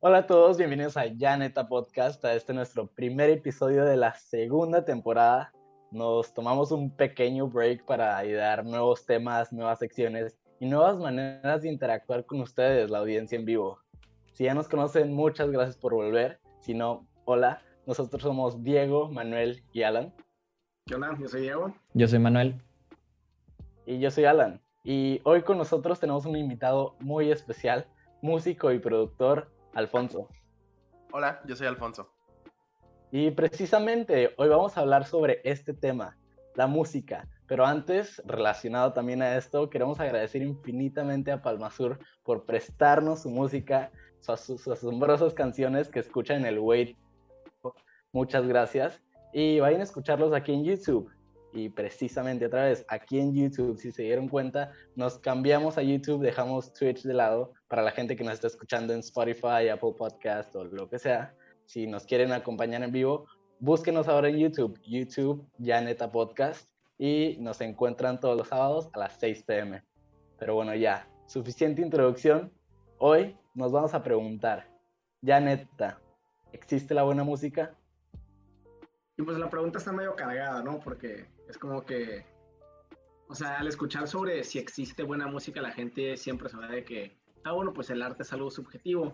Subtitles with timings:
[0.00, 4.84] Hola a todos, bienvenidos a Janeta Podcast, a este nuestro primer episodio de la segunda
[4.84, 5.52] temporada.
[5.90, 11.70] Nos tomamos un pequeño break para idear nuevos temas, nuevas secciones y nuevas maneras de
[11.70, 13.80] interactuar con ustedes, la audiencia en vivo.
[14.34, 16.38] Si ya nos conocen, muchas gracias por volver.
[16.60, 20.14] Si no, hola, nosotros somos Diego, Manuel y Alan.
[20.86, 21.18] ¿Qué onda?
[21.18, 21.74] Yo soy Diego.
[21.94, 22.62] Yo soy Manuel.
[23.84, 24.60] Y yo soy Alan.
[24.84, 27.88] Y hoy con nosotros tenemos un invitado muy especial,
[28.22, 30.28] músico y productor, Alfonso.
[31.12, 32.10] Hola, yo soy Alfonso.
[33.10, 36.18] Y precisamente hoy vamos a hablar sobre este tema,
[36.54, 37.26] la música.
[37.46, 43.90] Pero antes, relacionado también a esto, queremos agradecer infinitamente a Palmasur por prestarnos su música,
[44.20, 46.98] sus, asombrosas canciones que escuchan en el Wait.
[48.12, 49.02] Muchas gracias.
[49.32, 51.10] Y vayan a escucharlos aquí en YouTube.
[51.52, 56.22] Y precisamente otra vez, aquí en YouTube, si se dieron cuenta, nos cambiamos a YouTube,
[56.22, 60.54] dejamos Twitch de lado para la gente que nos está escuchando en Spotify, Apple Podcast
[60.56, 61.34] o lo que sea.
[61.64, 63.26] Si nos quieren acompañar en vivo,
[63.60, 66.68] búsquenos ahora en YouTube, YouTube Janeta Podcast,
[66.98, 69.82] y nos encuentran todos los sábados a las 6 pm.
[70.38, 72.52] Pero bueno, ya, suficiente introducción.
[72.98, 74.68] Hoy nos vamos a preguntar,
[75.24, 76.00] Janeta,
[76.52, 77.74] ¿existe la buena música?
[79.16, 80.78] Y pues la pregunta está medio cargada, ¿no?
[80.78, 82.24] Porque es como que,
[83.28, 87.18] o sea, al escuchar sobre si existe buena música, la gente siempre sabe de que,
[87.44, 89.12] ah, bueno, pues el arte es algo subjetivo,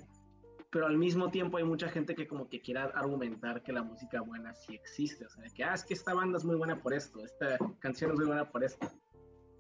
[0.71, 4.21] pero al mismo tiempo hay mucha gente que como que quiera argumentar que la música
[4.21, 6.83] buena sí existe, o sea, de que, ah, es que esta banda es muy buena
[6.83, 8.89] por esto, esta canción es muy buena por esto.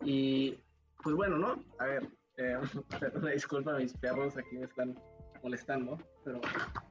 [0.03, 0.59] Y
[1.03, 1.62] pues bueno, ¿no?
[1.78, 2.59] A ver, eh,
[3.14, 4.98] una disculpa, mis perros aquí me están
[5.42, 6.41] molestando, pero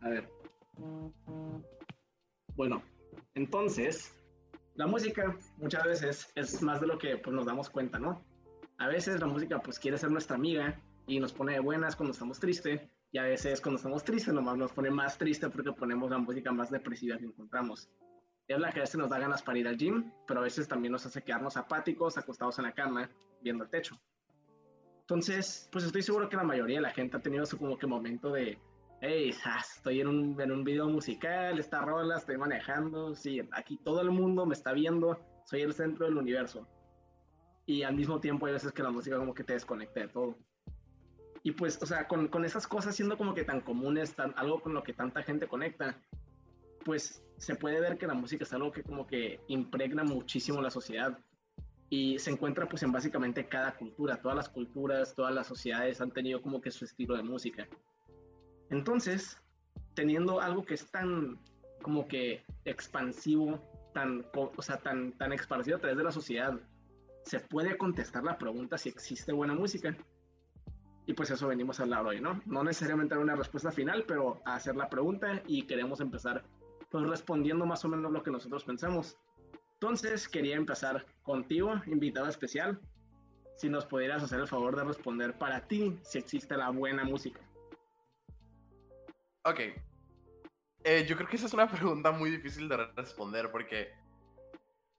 [0.01, 0.29] a ver.
[2.55, 2.81] Bueno,
[3.35, 4.22] entonces,
[4.75, 8.23] la música muchas veces es más de lo que pues, nos damos cuenta, ¿no?
[8.77, 12.13] A veces la música pues quiere ser nuestra amiga y nos pone de buenas cuando
[12.13, 16.09] estamos tristes y a veces cuando estamos tristes nomás nos pone más triste porque ponemos
[16.09, 17.89] la música más depresiva que encontramos.
[18.47, 20.67] Es la que a veces nos da ganas para ir al gym, pero a veces
[20.67, 23.09] también nos hace quedarnos apáticos, acostados en la cama,
[23.41, 24.01] viendo el techo.
[25.01, 27.87] Entonces, pues estoy seguro que la mayoría de la gente ha tenido su como que
[27.87, 28.57] momento de
[29.05, 29.33] hey,
[29.75, 34.11] estoy en un, en un video musical, esta rola, estoy manejando, sí, aquí todo el
[34.11, 36.65] mundo me está viendo, soy el centro del universo.
[37.65, 40.37] Y al mismo tiempo hay veces que la música como que te desconecta de todo.
[41.43, 44.61] Y pues, o sea, con, con esas cosas siendo como que tan comunes, tan, algo
[44.61, 45.97] con lo que tanta gente conecta,
[46.85, 50.69] pues se puede ver que la música es algo que como que impregna muchísimo la
[50.69, 51.19] sociedad
[51.89, 56.11] y se encuentra pues en básicamente cada cultura, todas las culturas, todas las sociedades han
[56.11, 57.67] tenido como que su estilo de música.
[58.73, 59.39] Entonces,
[59.93, 61.37] teniendo algo que es tan
[61.83, 63.61] como que expansivo,
[63.93, 66.59] tan, o sea, tan, tan expansivo a través de la sociedad,
[67.23, 69.95] se puede contestar la pregunta si existe buena música.
[71.05, 72.41] Y pues eso venimos a hablar hoy, ¿no?
[72.47, 76.43] No necesariamente una respuesta final, pero hacer la pregunta y queremos empezar
[76.89, 79.17] pues respondiendo más o menos lo que nosotros pensamos.
[79.73, 82.79] Entonces quería empezar contigo, invitado especial,
[83.55, 87.39] si nos pudieras hacer el favor de responder para ti si existe la buena música.
[89.45, 89.59] Ok.
[90.85, 93.93] Eh, yo creo que esa es una pregunta muy difícil de responder porque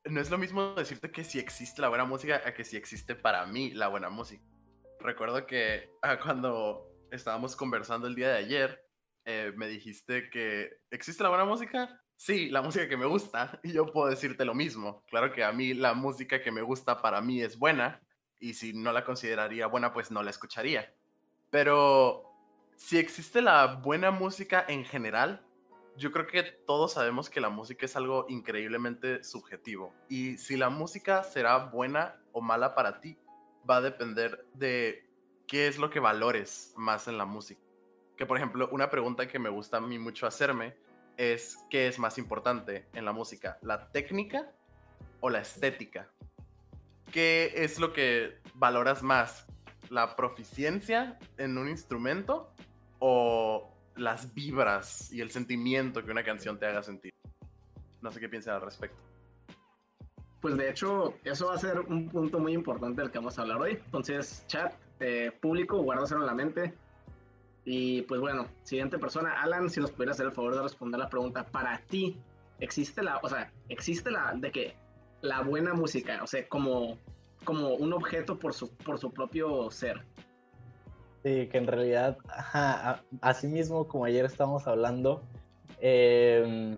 [0.04, 3.14] no es lo mismo decirte que si existe la buena música a que si existe
[3.14, 4.44] para mí la buena música.
[5.00, 8.86] Recuerdo que ah, cuando estábamos conversando el día de ayer,
[9.24, 12.00] eh, me dijiste que existe la buena música.
[12.16, 13.60] Sí, la música que me gusta.
[13.64, 15.04] Y yo puedo decirte lo mismo.
[15.08, 18.02] Claro que a mí la música que me gusta para mí es buena.
[18.40, 20.94] Y si no la consideraría buena, pues no la escucharía.
[21.50, 22.33] Pero
[22.76, 25.44] si existe la buena música en general,
[25.96, 29.94] yo creo que todos sabemos que la música es algo increíblemente subjetivo.
[30.08, 33.16] Y si la música será buena o mala para ti,
[33.68, 35.08] va a depender de
[35.46, 37.60] qué es lo que valores más en la música.
[38.16, 40.76] Que por ejemplo, una pregunta que me gusta a mí mucho hacerme
[41.16, 44.50] es qué es más importante en la música, la técnica
[45.20, 46.10] o la estética.
[47.12, 49.46] ¿Qué es lo que valoras más?
[49.90, 52.52] ¿La proficiencia en un instrumento
[52.98, 57.12] o las vibras y el sentimiento que una canción te haga sentir.
[58.00, 59.02] No sé qué piensas al respecto.
[60.40, 63.42] Pues de hecho, eso va a ser un punto muy importante del que vamos a
[63.42, 63.78] hablar hoy.
[63.84, 66.74] Entonces, chat, eh, público, guárdaselo en la mente.
[67.64, 71.08] Y pues bueno, siguiente persona, Alan, si nos pudiera hacer el favor de responder la
[71.08, 72.18] pregunta, para ti,
[72.60, 74.76] ¿existe la, o sea, existe la, de que
[75.22, 76.98] la buena música, o sea, como,
[77.44, 80.04] como un objeto por su, por su propio ser?
[81.22, 82.18] Sí, que en realidad,
[83.20, 85.22] así mismo como ayer estábamos hablando,
[85.80, 86.76] em,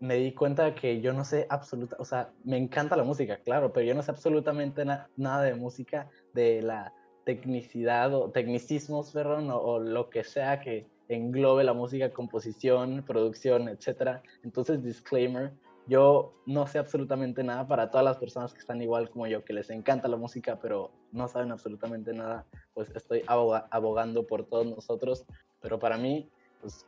[0.00, 3.72] me di cuenta que yo no sé absoluta, o sea, me encanta la música, claro,
[3.72, 4.84] pero yo no sé absolutamente
[5.16, 6.92] nada de música, de la
[7.24, 14.20] tecnicidad o tecnicismos, perdón, o, lo que sea que englobe la música, composición, producción, etc.
[14.42, 15.52] Entonces, disclaimer,
[15.86, 19.52] yo no sé absolutamente nada para todas las personas que están igual como yo, que
[19.52, 25.24] les encanta la música, pero no saben absolutamente nada, pues estoy abogando por todos nosotros,
[25.60, 26.86] pero para mí, pues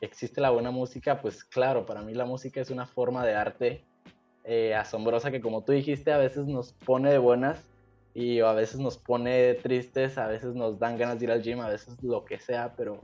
[0.00, 3.84] existe la buena música, pues claro, para mí la música es una forma de arte
[4.44, 7.68] eh, asombrosa que como tú dijiste, a veces nos pone de buenas
[8.14, 11.60] y a veces nos pone tristes, a veces nos dan ganas de ir al gym,
[11.60, 13.00] a veces lo que sea, pero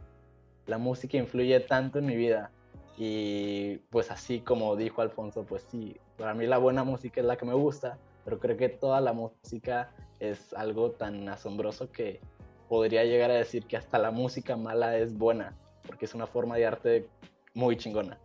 [0.67, 2.51] la música influye tanto en mi vida.
[2.97, 7.37] Y pues así como dijo Alfonso, pues sí, para mí la buena música es la
[7.37, 12.21] que me gusta, pero creo que toda la música es algo tan asombroso que
[12.69, 15.55] podría llegar a decir que hasta la música mala es buena,
[15.87, 17.09] porque es una forma de arte
[17.55, 18.19] muy chingona.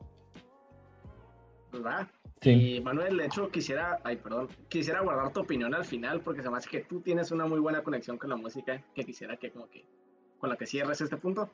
[1.71, 2.07] ¿Verdad?
[2.43, 6.49] Y Manuel, de hecho, quisiera, ay, perdón, quisiera guardar tu opinión al final porque se
[6.49, 9.51] me hace que tú tienes una muy buena conexión con la música que quisiera que
[9.51, 9.85] como que
[10.39, 11.51] con la que cierres este punto.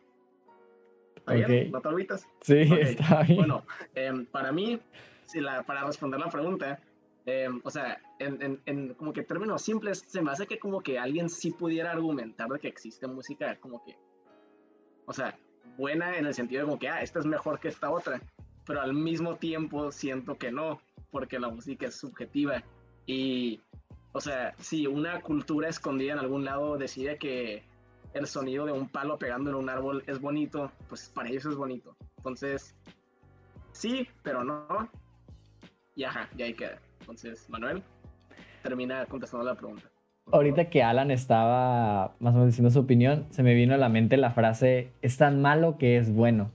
[1.18, 1.72] ¿Está bien?
[1.72, 2.28] ¿No te olvidas?
[2.42, 3.38] Sí, está bien.
[3.38, 3.66] Bueno,
[3.96, 4.80] em, para mí,
[5.26, 6.80] si la, para responder la pregunta,
[7.26, 10.82] em, o sea, en, en, en, como que términos simples, se me hace que como
[10.82, 13.98] que alguien sí pudiera argumentar de que existe música como que,
[15.06, 15.38] o sea,
[15.78, 18.22] buena en el sentido de como que, ah, esta es mejor que esta otra
[18.68, 22.64] pero al mismo tiempo siento que no, porque la música es subjetiva.
[23.06, 23.62] Y,
[24.12, 27.64] o sea, si una cultura escondida en algún lado decide que
[28.18, 31.56] el sonido de un palo pegando en un árbol es bonito, pues para ellos es
[31.56, 31.96] bonito.
[32.18, 32.76] Entonces,
[33.72, 34.90] sí, pero no.
[35.96, 36.80] Y ajá, y ahí queda.
[37.02, 37.84] Entonces, Manuel,
[38.64, 39.84] termina contestando la pregunta.
[40.32, 43.88] Ahorita que Alan estaba más o menos diciendo su opinión, se me vino a la
[43.88, 46.52] mente la frase, es tan malo que es bueno.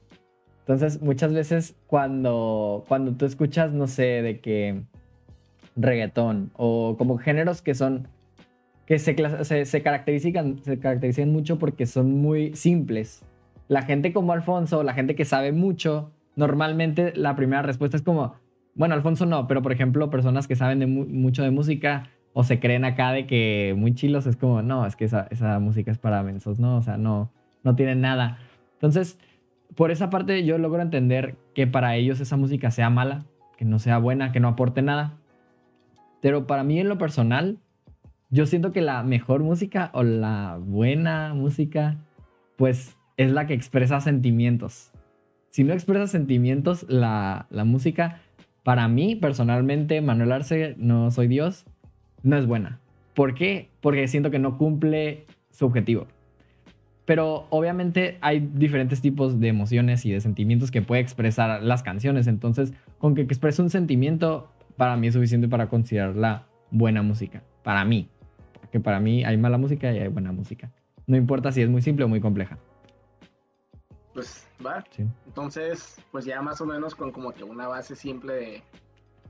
[0.61, 4.83] Entonces, muchas veces cuando, cuando tú escuchas, no sé, de que
[5.75, 8.09] reggaetón o como géneros que son,
[8.93, 13.25] que se, caracterizan, se caracterizan mucho porque son muy simples.
[13.67, 18.35] La gente como Alfonso, la gente que sabe mucho, normalmente la primera respuesta es como,
[18.75, 22.61] bueno, Alfonso no, pero por ejemplo, personas que saben de mucho de música o se
[22.61, 25.97] creen acá de que muy chilos, es como, no, es que esa, esa música es
[25.97, 26.77] para mensos, ¿no?
[26.77, 28.41] O sea, no, no tienen nada.
[28.75, 29.19] Entonces,
[29.75, 33.25] por esa parte yo logro entender que para ellos esa música sea mala,
[33.57, 35.15] que no sea buena, que no aporte nada.
[36.21, 37.59] Pero para mí en lo personal,
[38.33, 41.99] yo siento que la mejor música o la buena música,
[42.57, 44.91] pues es la que expresa sentimientos.
[45.51, 48.23] Si no expresa sentimientos, la, la música,
[48.63, 51.67] para mí personalmente, Manuel Arce, no soy Dios,
[52.23, 52.81] no es buena.
[53.13, 53.69] ¿Por qué?
[53.83, 56.07] Porque siento que no cumple su objetivo.
[57.05, 62.27] Pero obviamente hay diferentes tipos de emociones y de sentimientos que puede expresar las canciones.
[62.27, 67.43] Entonces, con que exprese un sentimiento, para mí es suficiente para considerarla buena música.
[67.63, 68.09] Para mí.
[68.73, 70.73] Porque para mí hay mala música y hay buena música.
[71.07, 72.59] No importa si es muy simple o muy compleja.
[74.15, 74.83] Pues va.
[75.27, 78.63] Entonces, pues ya más o menos con como que una base simple de,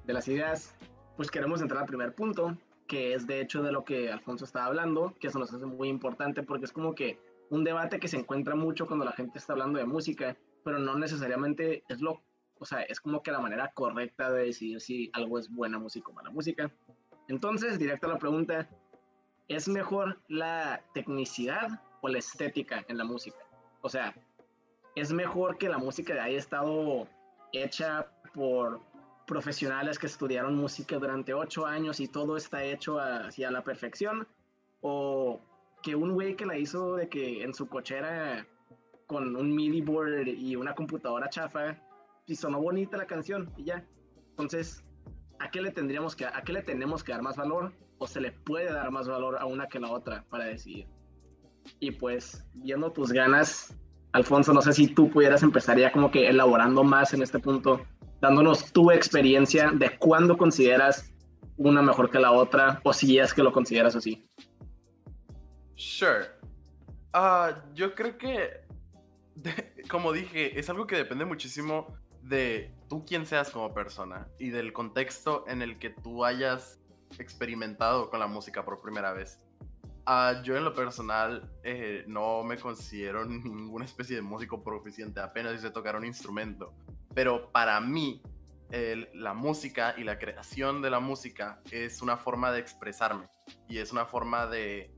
[0.07, 0.77] de las ideas,
[1.17, 2.57] pues queremos entrar al primer punto,
[2.87, 5.89] que es de hecho de lo que Alfonso estaba hablando, que eso nos hace muy
[5.89, 7.19] importante porque es como que
[7.51, 10.97] un debate que se encuentra mucho cuando la gente está hablando de música, pero no
[10.97, 12.23] necesariamente es lo,
[12.61, 16.11] o sea, es como que la manera correcta de decidir si algo es buena música
[16.11, 16.71] o mala música.
[17.27, 18.69] Entonces, directo a la pregunta,
[19.49, 23.39] ¿es mejor la tecnicidad o la estética en la música?
[23.81, 24.15] O sea,
[24.95, 27.09] ¿es mejor que la música haya estado
[27.53, 28.81] hecha por
[29.27, 34.27] profesionales que estudiaron música durante ocho años y todo está hecho hacia la perfección?
[34.81, 35.41] ¿O
[35.83, 38.47] que un güey que la hizo de que en su cochera
[39.07, 41.77] con un MIDI board y una computadora chafa
[42.27, 43.85] y sonó bonita la canción y ya.
[44.31, 44.85] Entonces,
[45.43, 48.21] ¿a qué le tendríamos que a qué le tenemos que dar más valor o se
[48.21, 50.87] le puede dar más valor a una que a la otra para decidir?
[51.81, 53.77] Y pues, viendo tus ganas,
[54.13, 57.85] Alfonso, no sé si tú pudieras empezar ya como que elaborando más en este punto,
[58.21, 61.13] dándonos tu experiencia de cuándo consideras
[61.57, 64.25] una mejor que la otra o si es que lo consideras así.
[65.75, 66.27] Sure.
[67.13, 68.61] Ah, yo creo que,
[69.89, 71.87] como dije, es algo que depende muchísimo
[72.23, 76.79] de tú quién seas como persona y del contexto en el que tú hayas
[77.19, 79.39] experimentado con la música por primera vez.
[80.07, 85.55] Uh, yo en lo personal eh, no me considero ninguna especie de músico proficiente, apenas
[85.55, 86.75] hice tocar un instrumento.
[87.15, 88.21] Pero para mí,
[89.15, 93.27] la música y la creación de la música es una forma de expresarme
[93.71, 94.95] y es una forma de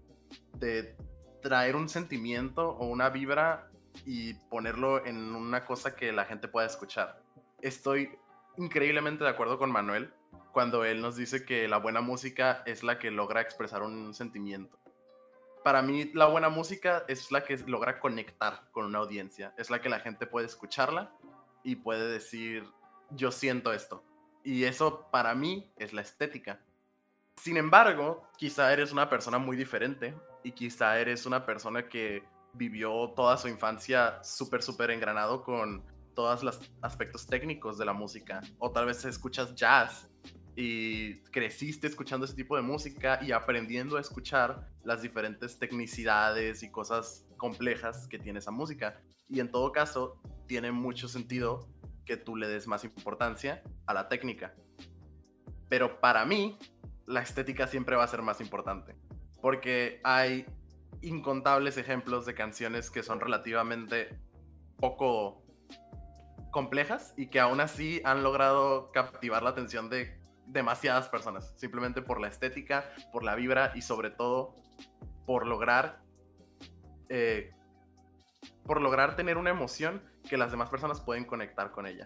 [0.54, 0.96] de
[1.42, 3.70] traer un sentimiento o una vibra
[4.04, 7.23] y ponerlo en una cosa que la gente pueda escuchar.
[7.64, 8.10] Estoy
[8.58, 10.12] increíblemente de acuerdo con Manuel
[10.52, 14.78] cuando él nos dice que la buena música es la que logra expresar un sentimiento.
[15.64, 19.80] para mí la buena música es la que logra conectar con una audiencia, es la
[19.80, 21.10] que la gente puede escucharla
[21.62, 22.70] y puede decir,
[23.08, 24.04] yo siento esto.
[24.42, 26.60] Y eso para mí es la estética.
[27.36, 33.14] Sin embargo, quizá eres una persona muy diferente y quizá eres una persona que vivió
[33.16, 38.40] toda su infancia súper, súper engranado con todos los aspectos técnicos de la música.
[38.58, 40.08] O tal vez escuchas jazz
[40.56, 46.70] y creciste escuchando ese tipo de música y aprendiendo a escuchar las diferentes tecnicidades y
[46.70, 49.00] cosas complejas que tiene esa música.
[49.28, 51.68] Y en todo caso, tiene mucho sentido
[52.04, 54.54] que tú le des más importancia a la técnica.
[55.68, 56.58] Pero para mí,
[57.06, 58.94] la estética siempre va a ser más importante.
[59.40, 60.46] Porque hay
[61.02, 64.18] incontables ejemplos de canciones que son relativamente
[64.78, 65.43] poco
[66.54, 72.20] complejas y que aún así han logrado captivar la atención de demasiadas personas, simplemente por
[72.20, 74.54] la estética, por la vibra y sobre todo
[75.26, 76.00] por lograr
[77.08, 77.50] eh,
[78.64, 82.04] por lograr tener una emoción que las demás personas pueden conectar con ella.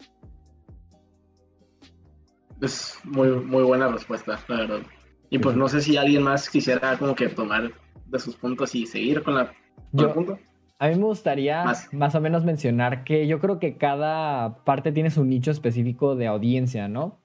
[2.63, 4.81] Es muy, muy buena respuesta, la verdad.
[5.29, 7.71] Y pues no sé si alguien más quisiera como que tomar
[8.07, 9.53] de sus puntos y seguir con, la,
[9.93, 10.39] el punto.
[10.79, 12.15] A mí me gustaría más.
[12.15, 16.87] o menos mencionar que yo creo que cada parte tiene su nicho específico de audiencia,
[16.87, 17.19] ¿no?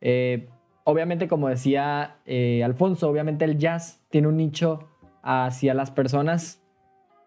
[0.00, 0.48] Eh,
[0.82, 4.88] obviamente, como decía eh, Alfonso, obviamente el jazz tiene un nicho
[5.22, 6.62] hacia las personas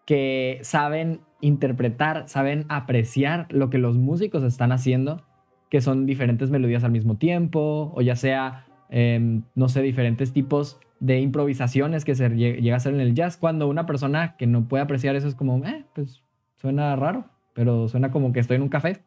[0.04, 5.22] que saben interpretar, saben apreciar lo que los músicos están haciendo,
[5.70, 10.78] que son diferentes melodías al mismo tiempo, o ya sea, em, no sé, diferentes tipos
[11.00, 14.68] de improvisaciones que se llega a hacer en el jazz, cuando una persona que no
[14.68, 16.22] puede apreciar eso es como, eh, pues
[16.56, 19.00] suena raro, pero suena como que estoy en un café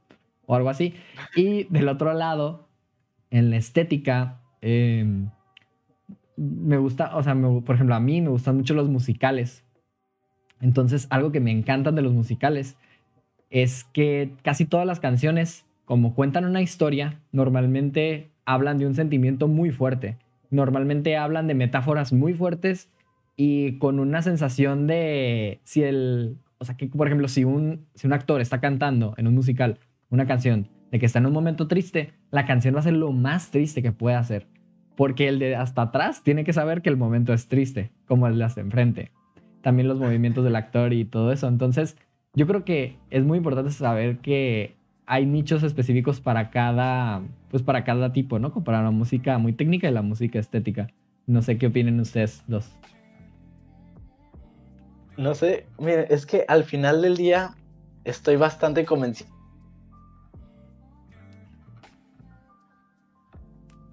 [0.45, 0.95] o algo así.
[1.35, 2.67] Y del otro lado,
[3.29, 5.29] en la estética, em,
[6.35, 9.63] me gusta, o sea, por ejemplo, a mí me gustan mucho los musicales.
[10.62, 12.77] Entonces, algo que me encantan de los musicales
[13.50, 19.47] es que casi todas las canciones, como cuentan una historia, normalmente hablan de un sentimiento
[19.47, 20.17] muy fuerte.
[20.53, 22.89] Normalmente hablan de metáforas muy fuertes
[23.36, 28.07] y con una sensación de si el, o sea, que por ejemplo, si un, si
[28.07, 29.79] un actor está cantando en un musical
[30.10, 33.12] una canción de que está en un momento triste, la canción va a ser lo
[33.12, 34.48] más triste que puede hacer.
[34.95, 38.38] Porque el de hasta atrás tiene que saber que el momento es triste, como el
[38.38, 39.12] de hasta enfrente
[39.63, 41.48] también los movimientos del actor y todo eso.
[41.48, 41.98] Entonces,
[42.36, 47.83] yo creo que es muy importante saber que hay nichos específicos para cada, pues para
[47.83, 48.51] cada tipo, ¿no?
[48.51, 50.88] Como para la música muy técnica y la música estética.
[51.27, 52.72] No sé qué opinen ustedes dos.
[55.17, 57.51] No sé, mire, es que al final del día
[58.03, 59.31] estoy bastante convencido.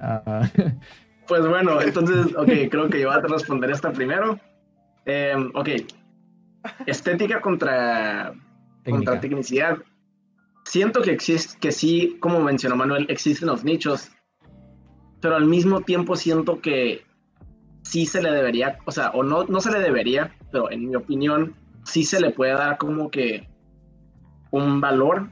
[0.00, 0.49] Ah.
[1.29, 4.37] Pues bueno, entonces, ok, creo que yo voy a responder esta primero.
[5.07, 5.69] Eh, ok.
[6.87, 8.35] Estética contra,
[8.85, 9.79] contra tecnicidad.
[10.71, 14.12] Siento que, existe, que sí, como mencionó Manuel, existen los nichos,
[15.21, 17.05] pero al mismo tiempo siento que
[17.83, 20.95] sí se le debería, o sea, o no, no se le debería, pero en mi
[20.95, 23.49] opinión, sí se le puede dar como que
[24.53, 25.29] un valor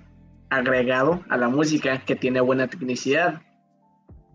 [0.50, 3.40] agregado a la música que tiene buena tecnicidad,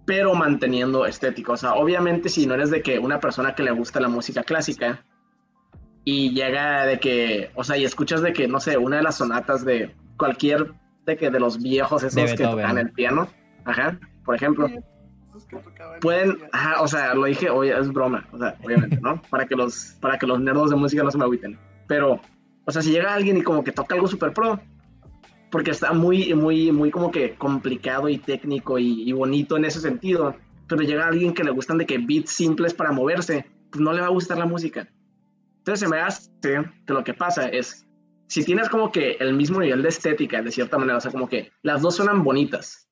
[0.05, 1.51] pero manteniendo estética.
[1.51, 4.43] O sea, obviamente si no eres de que una persona que le gusta la música
[4.43, 5.03] clásica,
[6.05, 9.17] y llega de que, o sea, y escuchas de que, no sé, una de las
[9.17, 10.71] sonatas de cualquier,
[11.05, 13.27] de que de los viejos esos que tocan el piano,
[13.65, 14.69] ajá, por ejemplo,
[16.01, 19.21] pueden, ajá, o sea, lo dije, oye, es broma, o sea, obviamente, ¿no?
[19.29, 21.57] Para que los, para que los nerdos de música no se me agüiten,
[21.87, 22.19] pero,
[22.65, 24.59] o sea, si llega alguien y como que toca algo súper pro,
[25.51, 29.79] porque está muy, muy, muy como que complicado y técnico y, y bonito en ese
[29.79, 30.35] sentido,
[30.67, 34.01] pero llega alguien que le gustan de que beats simples para moverse, pues no le
[34.01, 34.87] va a gustar la música.
[35.59, 37.87] Entonces se me hace que lo que pasa es,
[38.27, 41.29] si tienes como que el mismo nivel de estética, de cierta manera, o sea, como
[41.29, 42.89] que las dos suenan bonitas,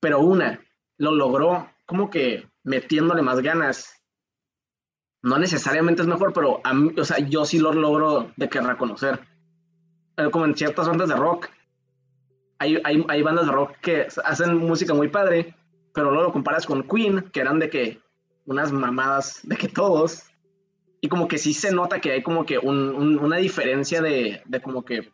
[0.00, 0.60] pero una
[0.98, 3.94] lo logró como que metiéndole más ganas.
[5.22, 8.60] No necesariamente es mejor, pero a mí, o sea, yo sí lo logro de que
[8.60, 9.20] reconocer.
[10.30, 11.48] Como en ciertas bandas de rock.
[12.58, 15.54] Hay, hay, hay bandas de rock que hacen música muy padre,
[15.94, 18.00] pero luego lo comparas con Queen, que eran de que
[18.46, 20.29] unas mamadas de que todos,
[21.00, 24.84] y como que sí se nota que hay como que una diferencia de, de, como
[24.84, 25.10] que,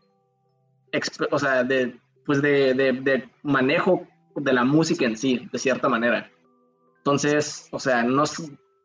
[1.31, 6.29] o sea, de, pues de, de, manejo de la música en sí, de cierta manera.
[6.99, 8.25] Entonces, o sea, no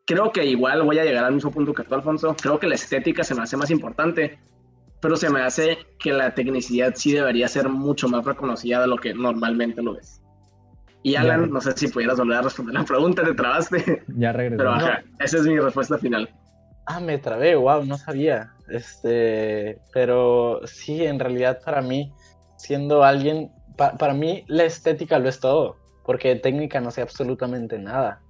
[0.06, 2.36] creo que igual voy a llegar al mismo punto que tú, Alfonso.
[2.40, 4.38] Creo que la estética se me hace más importante,
[5.00, 8.96] pero se me hace que la tecnicidad sí debería ser mucho más reconocida de lo
[8.96, 10.22] que normalmente lo es.
[11.02, 14.04] Y Alan, no sé si pudieras volver a responder la pregunta, te trabaste.
[14.16, 14.58] Ya regresé.
[14.58, 16.30] Pero ajá, esa es mi respuesta final.
[16.86, 18.52] Ah, me trabé, wow, no sabía.
[18.68, 22.12] Este, pero sí, en realidad para mí,
[22.56, 28.22] siendo alguien, para mí la estética lo es todo, porque técnica no sé absolutamente nada.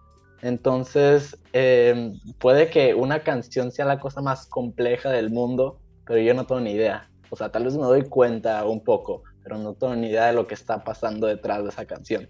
[0.42, 6.35] Entonces, em, puede que una canción sea la cosa más compleja del mundo, pero yo
[6.35, 7.09] no tengo ni idea.
[7.30, 10.32] O sea, tal vez me doy cuenta un poco, pero no tengo ni idea de
[10.32, 12.28] lo que está pasando detrás de esa canción.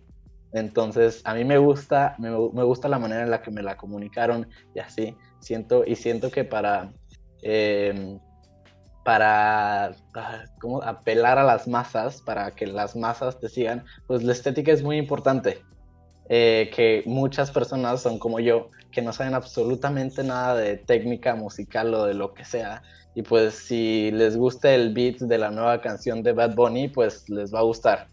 [0.52, 4.46] Entonces, a mí me gusta, me, gusta la manera en la que me la comunicaron
[4.74, 5.16] y así.
[5.42, 6.92] Siento, y siento que para,
[7.42, 8.18] em,
[9.04, 10.82] para ah, ¿cómo?
[10.82, 14.96] apelar a las masas, para que las masas te sigan, pues la estética es muy
[14.96, 15.60] importante.
[16.28, 21.92] Eh, que muchas personas son como yo, que no saben absolutamente nada de técnica musical
[21.92, 22.82] o de lo que sea.
[23.14, 27.28] Y pues si les gusta el beat de la nueva canción de Bad Bunny, pues
[27.28, 28.06] les va a gustar.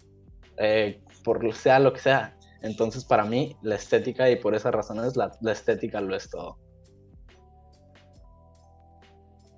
[0.58, 2.36] Eh, por sea lo que sea.
[2.62, 6.58] Entonces para mí la estética y por esas razones la, la estética lo es todo.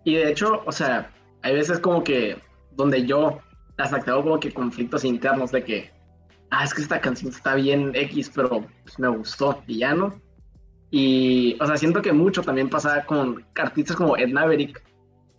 [0.03, 2.37] Y de hecho, o sea, hay veces como que
[2.71, 3.39] donde yo
[3.77, 5.91] hasta tengo como que conflictos internos de que
[6.51, 10.21] ah, es que esta canción está bien X, pero pues, me gustó y ya no.
[10.91, 14.83] Y, o sea, siento que mucho también pasa con artistas como Ed Maverick,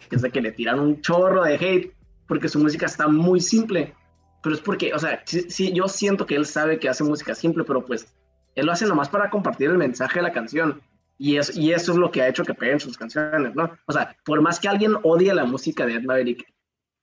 [0.08, 1.94] que que le tiran un chorro de hate
[2.26, 3.94] porque su música está muy simple.
[4.42, 7.62] Pero es porque, o sea, sí, yo siento que él sabe que hace música simple,
[7.64, 8.12] pero pues
[8.56, 10.80] él lo hace nomás para compartir el mensaje de la canción.
[11.22, 13.70] Y, es, y eso es lo que ha hecho que peguen sus canciones, ¿no?
[13.86, 16.44] O sea, por más que alguien odie la música de Ed Maverick,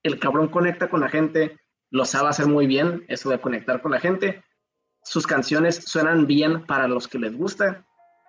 [0.02, 1.58] el cabrón conecta con la gente,
[1.90, 4.44] lo sabe hacer muy bien, eso de conectar con la gente.
[5.04, 7.86] Sus canciones suenan bien para los que les gusta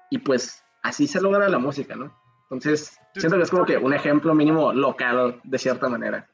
[0.10, 2.18] y pues así se logra la música, ¿no?
[2.44, 6.26] Entonces, siento que es como que un ejemplo mínimo local de cierta manera.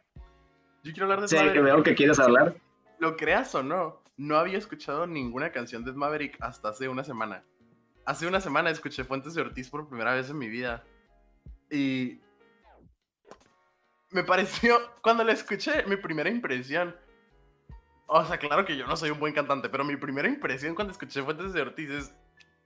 [0.83, 2.53] Yo quiero hablar de Sí, que veo que quieres hablar.
[2.99, 7.43] Lo creas o no, no había escuchado ninguna canción de Maverick hasta hace una semana.
[8.07, 10.83] Hace una semana escuché Fuentes de Ortiz por primera vez en mi vida.
[11.69, 12.19] Y
[14.09, 16.95] me pareció, cuando la escuché, mi primera impresión
[18.09, 20.93] o sea, claro que yo no soy un buen cantante, pero mi primera impresión cuando
[20.93, 22.13] escuché Fuentes de Ortiz es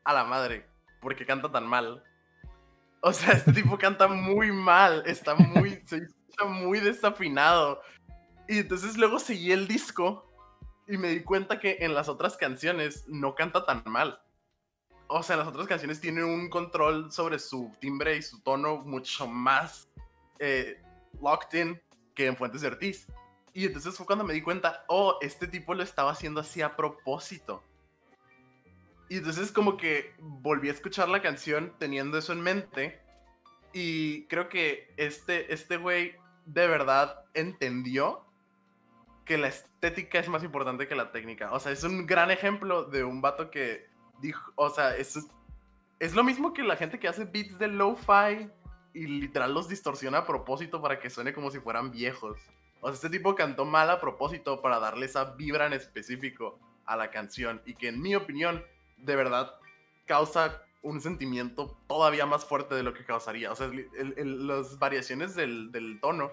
[0.03, 0.67] a la madre,
[1.01, 2.03] porque canta tan mal.
[3.01, 7.81] O sea, este tipo canta muy mal, está muy, se escucha muy desafinado.
[8.47, 10.31] Y entonces luego seguí el disco
[10.87, 14.21] y me di cuenta que en las otras canciones no canta tan mal.
[15.13, 19.27] O sea, las otras canciones tienen un control sobre su timbre y su tono mucho
[19.27, 19.89] más
[20.39, 20.81] eh,
[21.21, 21.81] locked in
[22.15, 23.07] que en Fuentes de Ortiz.
[23.53, 26.77] Y entonces fue cuando me di cuenta, oh, este tipo lo estaba haciendo así a
[26.77, 27.61] propósito.
[29.09, 33.01] Y entonces como que volví a escuchar la canción teniendo eso en mente.
[33.73, 38.23] Y creo que este, este güey de verdad entendió
[39.25, 41.51] que la estética es más importante que la técnica.
[41.51, 43.90] O sea, es un gran ejemplo de un vato que
[44.21, 45.19] dijo, o sea, es,
[45.99, 48.49] es lo mismo que la gente que hace beats de lo-fi
[48.93, 52.39] y literal los distorsiona a propósito para que suene como si fueran viejos.
[52.81, 56.95] O sea, este tipo cantó mal a propósito para darle esa vibra en específico a
[56.95, 58.63] la canción y que en mi opinión
[58.97, 59.53] de verdad
[60.05, 63.51] causa un sentimiento todavía más fuerte de lo que causaría.
[63.51, 63.69] O sea,
[64.25, 66.31] las variaciones del, tono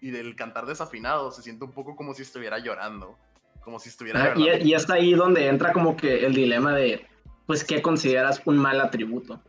[0.00, 3.16] y del cantar desafinado se siente un poco como si estuviera llorando,
[3.62, 4.34] como si estuviera...
[4.36, 7.06] y, y está ahí donde entra como que el dilema de,
[7.46, 9.40] pues, ¿qué consideras un mal atributo?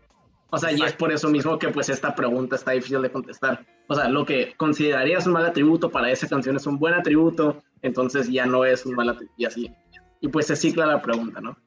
[0.51, 3.65] O sea, y es por eso mismo que pues esta pregunta está difícil de contestar.
[3.87, 7.61] O sea, lo que considerarías un mal atributo para esa canción es un buen atributo,
[7.81, 9.75] entonces ya no es un mal atributo y así.
[10.21, 11.57] Y pues se cicla la pregunta, ¿no?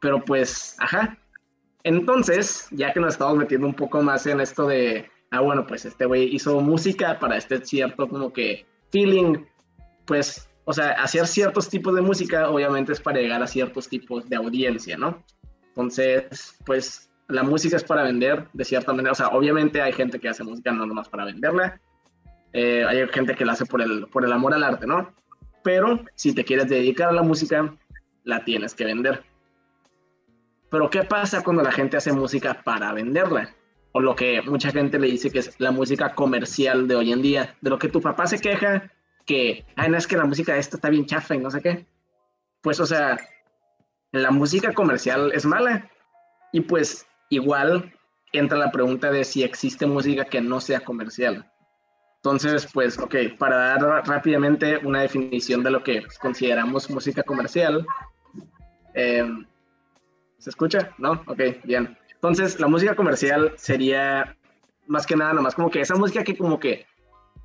[0.00, 1.18] Pero pues, ajá.
[1.84, 5.84] Entonces, ya que nos estamos metiendo un poco más en esto de, ah, bueno, pues
[5.84, 9.44] este güey hizo música para este cierto como que feeling,
[10.06, 14.28] pues, o sea, hacer ciertos tipos de música obviamente es para llegar a ciertos tipos
[14.28, 15.24] de audiencia, ¿no?
[15.72, 19.12] Entonces, pues la música es para vender, de cierta manera.
[19.12, 21.80] O sea, obviamente hay gente que hace música no nomás para venderla.
[22.52, 25.14] Eh, hay gente que la hace por el, por el amor al arte, ¿no?
[25.64, 27.74] Pero si te quieres dedicar a la música,
[28.24, 29.22] la tienes que vender.
[30.70, 33.54] Pero ¿qué pasa cuando la gente hace música para venderla?
[33.92, 37.22] O lo que mucha gente le dice que es la música comercial de hoy en
[37.22, 37.56] día.
[37.60, 38.90] De lo que tu papá se queja,
[39.24, 41.86] que, ah, no es que la música esta está bien chafa y no sé qué.
[42.60, 43.18] Pues, o sea,
[44.12, 45.90] la música comercial es mala.
[46.52, 47.92] Y pues igual
[48.32, 51.50] entra la pregunta de si existe música que no sea comercial.
[52.16, 57.84] Entonces, pues, ok, para dar rápidamente una definición de lo que consideramos música comercial.
[58.94, 59.44] Em,
[60.38, 60.94] ¿Se escucha?
[60.98, 61.22] ¿No?
[61.26, 61.98] Ok, bien.
[62.14, 64.36] Entonces, la música comercial sería
[64.86, 66.86] más que nada, nomás como que esa música que como que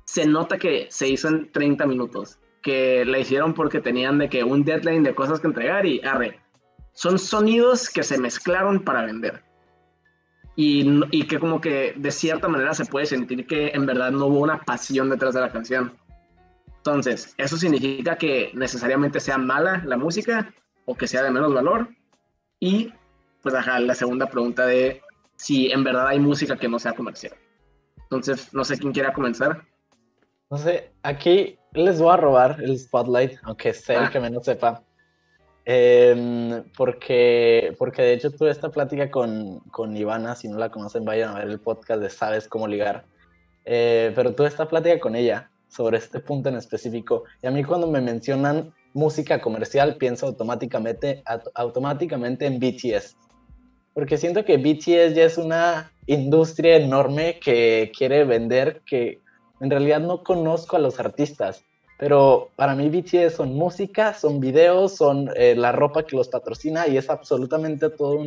[0.04, 4.44] se nota que se hizo en 30 minutos, que la hicieron porque tenían de que
[4.44, 6.38] un deadline de cosas que entregar y arre.
[6.98, 9.40] Son sonidos que se mezclaron para vender.
[10.56, 14.26] y, y, que como que de cierta manera se puede sentir que en verdad no
[14.26, 15.96] hubo una pasión detrás de la canción.
[16.78, 20.52] Entonces, ¿eso significa que necesariamente sea mala la música
[20.86, 21.88] o que sea de menos valor?
[22.58, 22.92] Y
[23.42, 25.00] pues ajá, la segunda pregunta de
[25.36, 27.34] si en verdad hay música que no sea comercial.
[28.02, 29.64] Entonces, no sé quién quiera comenzar.
[30.50, 34.10] No sé, aquí les voy a robar el spotlight, aunque sea el ah.
[34.10, 34.82] que menos sepa.
[35.64, 41.04] Em, porque, porque de hecho tuve esta plática con, con Ivana, si no la conocen
[41.04, 43.04] vayan a ver el podcast de Sabes cómo ligar.
[43.64, 47.24] Eh, pero tuve esta plática con ella sobre este punto en específico.
[47.42, 51.22] Y a mí cuando me mencionan música comercial, pienso automáticamente,
[51.54, 53.16] automáticamente en BTS.
[53.94, 59.20] Porque siento que BTS ya es una industria enorme que quiere vender, que
[59.60, 61.64] en realidad no conozco a los artistas.
[61.98, 66.86] Pero para mí BTS son música, son videos, son eh, la ropa que los patrocina
[66.86, 68.18] y es absolutamente todo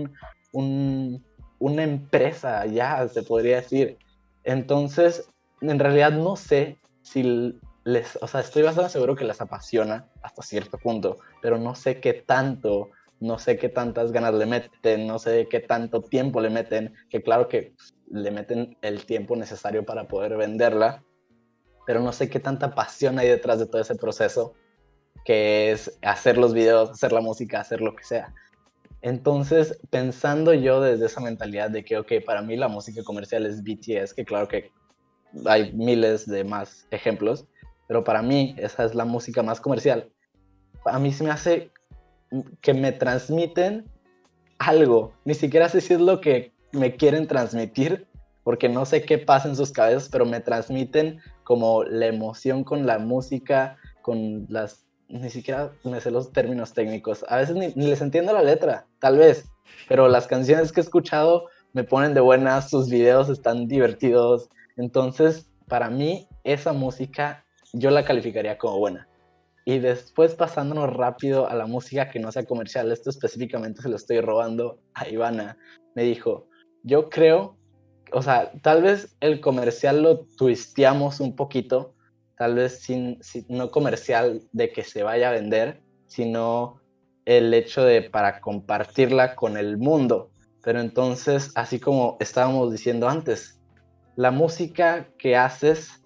[0.51, 1.25] un,
[1.59, 3.97] una empresa, ya se podría decir.
[4.43, 5.29] Entonces,
[5.61, 7.53] en realidad no sé si
[7.85, 11.99] les, o sea, estoy bastante seguro que les apasiona hasta cierto punto, pero no sé
[11.99, 16.49] qué tanto, no sé qué tantas ganas le meten, no sé qué tanto tiempo le
[16.49, 17.73] meten, que claro que
[18.09, 21.03] le meten el tiempo necesario para poder venderla,
[21.85, 24.53] pero no sé qué tanta pasión hay detrás de todo ese proceso,
[25.25, 28.33] que es hacer los videos, hacer la música, hacer lo que sea.
[29.01, 33.63] Entonces, pensando yo desde esa mentalidad de que, ok, para mí la música comercial es
[33.63, 34.71] BTS, que claro que
[35.45, 37.47] hay miles de más ejemplos,
[37.87, 40.11] pero para mí esa es la música más comercial.
[40.85, 41.71] A mí se me hace
[42.61, 43.89] que me transmiten
[44.59, 48.07] algo, ni siquiera sé si es lo que me quieren transmitir,
[48.43, 52.85] porque no sé qué pasa en sus cabezas, pero me transmiten como la emoción con
[52.85, 54.85] la música, con las...
[55.07, 57.25] Ni siquiera me sé los términos técnicos.
[57.27, 59.49] A veces ni, les entiendo la letra, tal vez,
[59.89, 65.49] pero las canciones que he escuchado me ponen de buenas, sus videos están divertidos, entonces,
[65.67, 69.07] para mí, esa música yo la calificaría como buena.
[69.65, 73.95] Y después pasándonos rápido a la música que no sea comercial, esto específicamente se lo
[73.95, 75.57] estoy robando a Ivana,
[75.93, 76.47] me dijo,
[76.83, 77.57] yo creo,
[78.11, 81.95] o sea, tal vez el comercial lo twisteamos un poquito,
[82.37, 83.19] tal vez sin,
[83.49, 86.81] no comercial de que se vaya a vender, sino
[87.25, 90.31] el hecho de para compartirla con el mundo.
[90.63, 93.59] Pero entonces, así como estábamos diciendo antes,
[94.15, 96.03] la música que haces,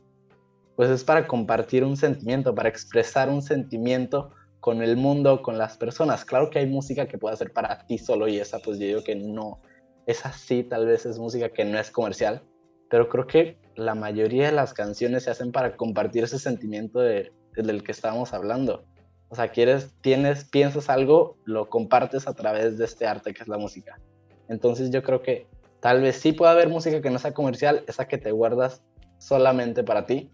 [0.75, 5.77] pues es para compartir un sentimiento, para expresar un sentimiento con el mundo, con las
[5.77, 6.25] personas.
[6.25, 9.03] Claro que hay música que puede ser para ti solo y esa pues yo digo
[9.03, 9.59] que no,
[10.05, 12.43] es así, tal vez es música que no es comercial,
[12.89, 17.33] pero creo que la mayoría de las canciones se hacen para compartir ese sentimiento de,
[17.55, 18.85] del que estábamos hablando.
[19.29, 23.47] O sea, quieres, tienes, piensas algo, lo compartes a través de este arte que es
[23.47, 23.99] la música.
[24.47, 25.47] Entonces yo creo que
[25.85, 28.81] Tal vez sí pueda haber música que no sea comercial, esa que te guardas
[29.19, 30.31] solamente para ti,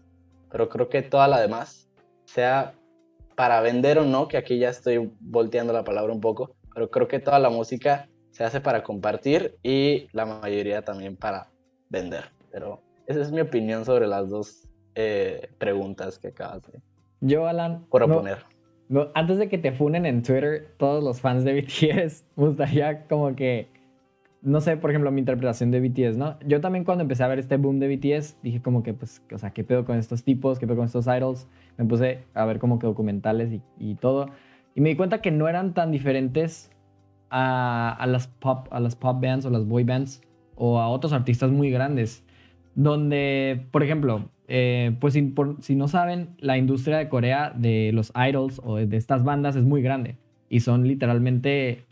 [0.50, 1.90] pero creo que toda la demás,
[2.24, 2.72] sea
[3.36, 7.06] para vender o no, que aquí ya estoy volteando la palabra un poco, pero creo
[7.06, 11.50] que toda la música se hace para compartir y la mayoría también para
[11.88, 12.24] vender.
[12.50, 16.80] Pero esa es mi opinión sobre las dos eh, preguntas que acabas de
[17.20, 18.38] Yo, Alan, proponer.
[19.14, 23.36] antes de que te funen en Twitter todos los fans de BTS, me gustaría como
[23.36, 23.68] que
[24.42, 26.36] no sé, por ejemplo, mi interpretación de BTS, ¿no?
[26.40, 29.38] Yo también cuando empecé a ver este boom de BTS, dije como que, pues, o
[29.38, 30.58] sea, ¿qué pedo con estos tipos?
[30.58, 31.46] ¿Qué pedo con estos idols?
[31.78, 34.30] Me puse a ver como que documentales y, todo.
[34.74, 36.72] Y me di cuenta que no eran tan diferentes
[37.32, 40.20] a, las pop, a las pop bands o las boy bands
[40.54, 42.24] o a otros artistas muy grandes.
[42.74, 48.60] Donde, por ejemplo, eh, pues si, no saben, la industria de Corea de los idols
[48.64, 50.16] o de estas bandas es muy grande.
[50.48, 51.84] Y son literalmente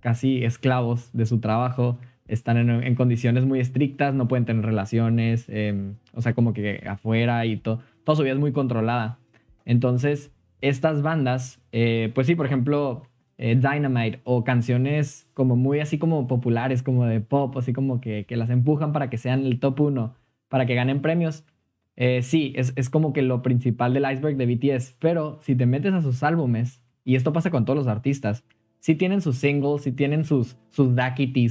[0.00, 5.96] casi esclavos de su trabajo, están en, condiciones muy estrictas, no pueden tener relaciones, em,
[6.14, 9.18] o sea, como que afuera y todo, toda su vida es muy controlada.
[9.64, 10.30] Entonces,
[10.60, 13.06] estas bandas, eh, pues sí, por ejemplo,
[13.38, 18.26] eh, Dynamite o canciones como muy así como populares, como de pop, así como que,
[18.30, 20.14] las empujan para que sean el top uno,
[20.48, 21.44] para que ganen premios.
[21.96, 25.66] Eh, sí, es, es, como que lo principal del iceberg de BTS, pero si te
[25.66, 28.44] metes a sus álbumes, y esto pasa con todos los artistas,
[28.80, 30.94] sí tienen sus singles, sí tienen sus, sus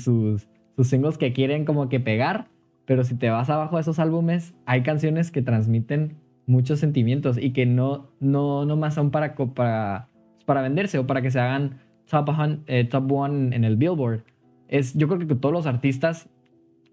[0.04, 2.48] sus, sus singles que quieren como que pegar,
[2.86, 7.52] pero si te vas abajo de esos álbumes, hay canciones que transmiten muchos sentimientos y
[7.52, 10.10] que no, no, no más son para, para,
[10.46, 11.80] para venderse o para que se hagan
[12.10, 12.30] top,
[12.68, 14.24] eh, top one en el Billboard.
[14.68, 16.30] Es, yo creo que todos los artistas,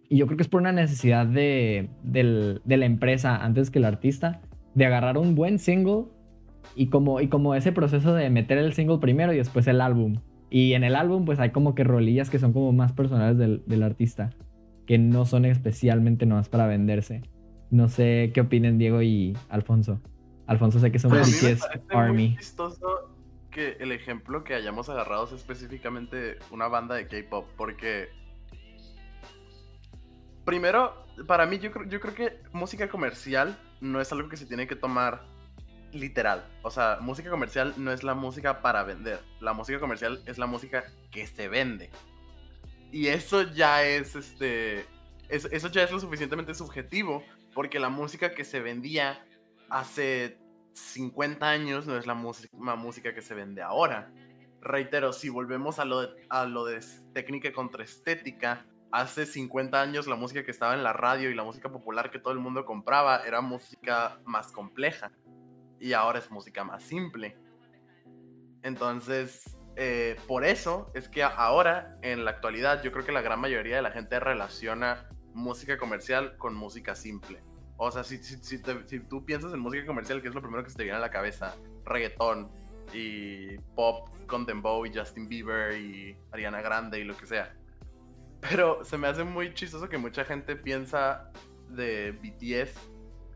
[0.08, 3.84] y yo creo que es por una necesidad de, de la empresa antes que el
[3.84, 4.40] artista,
[4.74, 6.04] de agarrar un buen single
[6.74, 10.16] y como, y como ese proceso de meter el single primero y después el álbum.
[10.50, 13.82] Y en el álbum, pues hay como que rolillas que son como más personales del,
[13.82, 14.30] artista.
[14.86, 17.22] que no son especialmente nomás para venderse.
[17.70, 20.00] No sé qué opinen Diego y Alfonso.
[20.46, 22.28] Alfonso sé que son Pues BTS parece Army.
[22.30, 22.99] muy chistoso
[23.50, 28.08] que el ejemplo que hayamos agarrado es específicamente una banda de K-pop, porque
[30.44, 34.66] primero, para mí yo yo creo que música comercial no es algo que se tiene
[34.66, 35.24] que tomar
[35.92, 36.46] literal.
[36.62, 39.20] O sea, música comercial no es la música para vender.
[39.40, 41.90] La música comercial es la música que se vende.
[42.92, 44.86] Y eso ya es este.
[45.28, 47.22] es- eso ya es lo suficientemente subjetivo.
[47.54, 49.24] Porque la música que se vendía
[49.68, 50.38] hace
[50.74, 54.12] 50 años no es la misma música que se vende ahora.
[54.61, 56.80] Reitero, si volvemos a lo de, a lo de
[57.12, 61.44] técnica contra estética, hace 50 años la música que estaba en la radio y la
[61.44, 65.12] música popular que todo el mundo compraba era música más compleja.
[65.78, 67.38] Y ahora es música más simple.
[68.62, 73.40] Entonces, eh, por eso es que ahora, en la actualidad, yo creo que la gran
[73.40, 77.42] mayoría de la gente relaciona música comercial con música simple.
[77.83, 80.69] O sea, si, si, si tú piensas en música comercial, ¿qué es lo primero que
[80.69, 81.57] se te viene a la cabeza?
[81.87, 82.51] Reggaetón
[82.93, 87.57] y pop con Dembow y Justin Bieber y Ariana Grande y lo que sea.
[88.43, 91.33] Pero se me hace muy chistoso que mucha gente piensa
[91.71, 92.90] de BTS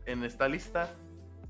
[0.05, 0.93] en esta lista.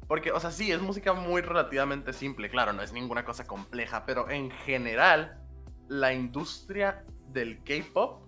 [0.08, 4.06] Porque, o sea, sí, es música muy relativamente simple, claro, no es ninguna cosa compleja,
[4.06, 5.38] pero en general,
[5.90, 8.25] la industria del K-pop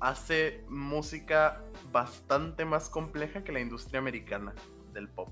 [0.00, 4.54] hace música bastante más compleja que la industria americana
[4.92, 5.28] del pop.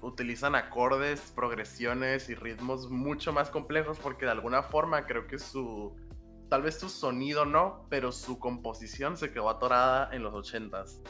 [0.00, 5.96] Utilizan acordes, progresiones y ritmos mucho más complejos porque de alguna forma creo que su...
[6.48, 11.02] Tal vez su sonido no, pero su composición se quedó atorada en los 80s.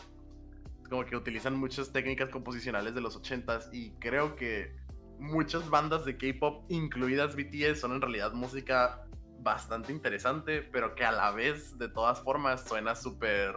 [0.88, 4.74] Como que utilizan muchas técnicas composicionales de los 80s y creo que
[5.18, 9.06] muchas bandas de K-pop, incluidas BTS, son en realidad música
[9.40, 13.57] bastante interesante, pero que a la vez, de todas formas, suena súper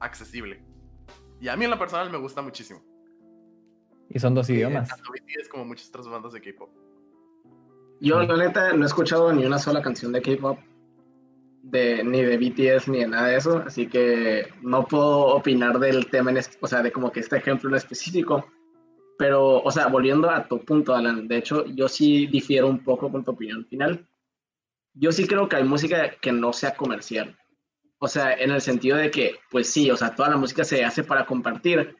[0.00, 0.62] accesible.
[1.40, 2.82] Y a mí en lo personal me gusta muchísimo.
[4.08, 4.88] Y son dos Eh, idiomas.
[4.88, 6.70] Tanto BTS como muchas otras bandas de K-pop.
[8.00, 10.58] Yo, la neta, no he escuchado ni una sola canción de K-pop,
[11.62, 16.08] de, ni de BTS, ni de nada de eso, así que no puedo opinar del
[16.10, 18.46] tema, en es- o sea, de como que este ejemplo en específico.
[19.18, 23.10] Pero, o sea, volviendo a tu punto, Alan, de hecho, yo sí difiero un poco
[23.10, 24.06] con tu opinión final.
[24.96, 27.38] Yo sí creo que hay música que no sea comercial.
[27.98, 30.84] O sea, en el sentido de que, pues sí, o sea, toda la música se
[30.84, 31.96] hace para compartir,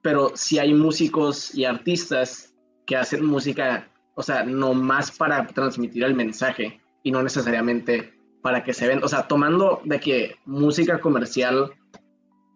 [0.00, 2.54] pero sí hay músicos y artistas
[2.86, 8.62] que hacen música o sea, no más para transmitir el mensaje y no necesariamente para
[8.64, 11.72] que se ven, o sea, tomando de que música comercial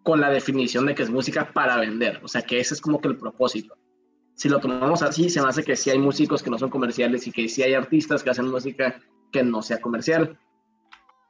[0.03, 3.01] con la definición de que es música para vender, o sea, que ese es como
[3.01, 3.77] que el propósito.
[4.35, 7.27] Si lo tomamos así, se me hace que sí hay músicos que no son comerciales
[7.27, 9.01] y que sí hay artistas que hacen música
[9.33, 10.39] que no sea comercial.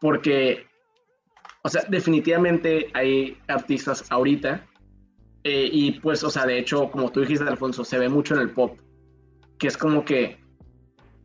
[0.01, 0.67] Porque,
[1.63, 4.67] o sea, definitivamente hay artistas ahorita
[5.45, 8.41] eh, y pues, o sea, de hecho, como tú dijiste, Alfonso, se ve mucho en
[8.41, 8.79] el pop
[9.59, 10.39] que es como que,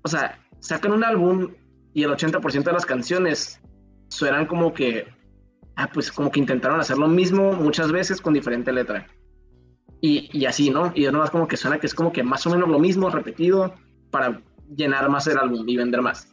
[0.03, 1.53] o sea, sacan un álbum
[1.93, 3.59] y el 80% de las canciones
[4.09, 5.07] suenan como que,
[5.75, 9.07] ah, pues como que intentaron hacer lo mismo muchas veces con diferente letra.
[9.99, 10.91] Y, y así, ¿no?
[10.95, 13.09] Y es nomás como que suena que es como que más o menos lo mismo,
[13.09, 13.75] repetido,
[14.09, 14.41] para
[14.75, 16.30] llenar más el álbum y vender más.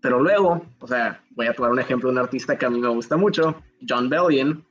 [0.00, 2.80] Pero luego, o sea, voy a tomar un ejemplo de un artista que a mí
[2.80, 3.56] me gusta mucho,
[3.88, 4.64] John Bellion,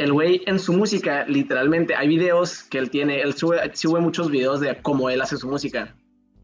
[0.00, 4.30] el güey en su música, literalmente, hay videos que él tiene, él sube, sube muchos
[4.30, 5.94] videos de cómo él hace su música.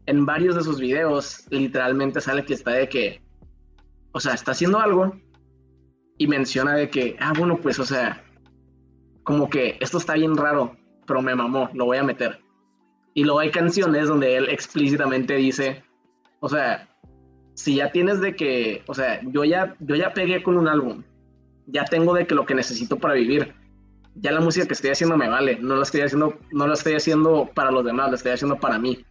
[0.05, 3.21] En varios de sus videos, literalmente sale que está de que,
[4.11, 5.19] o sea, está haciendo algo
[6.19, 8.23] y menciona de que, ah, bueno, pues, o sea,
[9.23, 12.39] como que esto está bien raro, pero me mamó, lo voy a meter.
[13.15, 15.83] Y luego hay canciones donde él explícitamente dice,
[16.41, 16.87] o sea,
[17.57, 21.01] si ya tienes de que, o sea, yo ya, yo ya pegué con un álbum,
[21.65, 23.55] ya tengo de que lo que necesito para vivir.
[24.13, 26.93] Ya la música que estoy haciendo me vale, no la estoy haciendo, no la estoy
[26.93, 29.03] haciendo para los demás, la estoy haciendo para mí.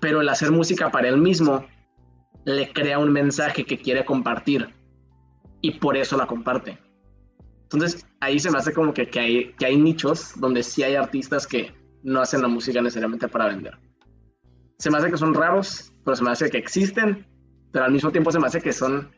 [0.00, 1.66] Pero el hacer música para él mismo
[2.46, 4.74] le crea un mensaje que quiere compartir
[5.60, 6.78] y por eso la comparte.
[7.64, 10.94] Entonces ahí se me hace como que, que, hay, que hay nichos donde sí hay
[10.94, 13.78] artistas que no hacen la música necesariamente para vender.
[14.78, 17.26] Se me hace que son raros, pero se me hace que existen,
[17.70, 19.14] pero al mismo tiempo se me hace que son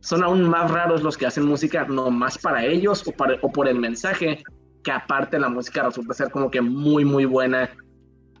[0.00, 3.52] son aún más raros los que hacen música no más para ellos o, para, o
[3.52, 4.42] por el mensaje,
[4.82, 7.68] que aparte la música resulta ser como que muy, muy buena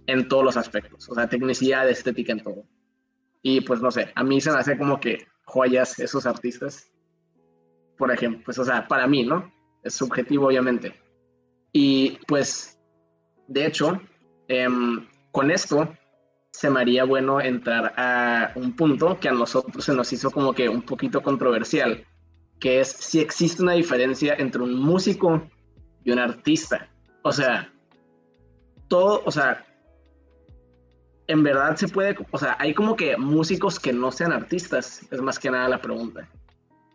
[0.06, 2.64] en todos los aspectos, o sea, tecnicidad, estética, en todo.
[3.42, 6.90] Y pues no sé, a mí se me hace como que joyas esos artistas,
[7.98, 9.52] por ejemplo, pues o sea, para mí, ¿no?
[9.84, 10.94] Es subjetivo, obviamente.
[11.74, 12.80] Y pues,
[13.48, 14.00] de hecho,
[14.48, 14.66] eh,
[15.32, 15.86] con esto
[16.52, 20.52] se me haría bueno entrar a un punto que a nosotros se nos hizo como
[20.52, 22.04] que un poquito controversial,
[22.58, 25.48] que es si existe una diferencia entre un músico
[26.04, 26.88] y un artista.
[27.22, 27.72] O sea,
[28.88, 29.64] todo, o sea,
[31.28, 35.20] en verdad se puede, o sea, hay como que músicos que no sean artistas, es
[35.22, 36.28] más que nada la pregunta.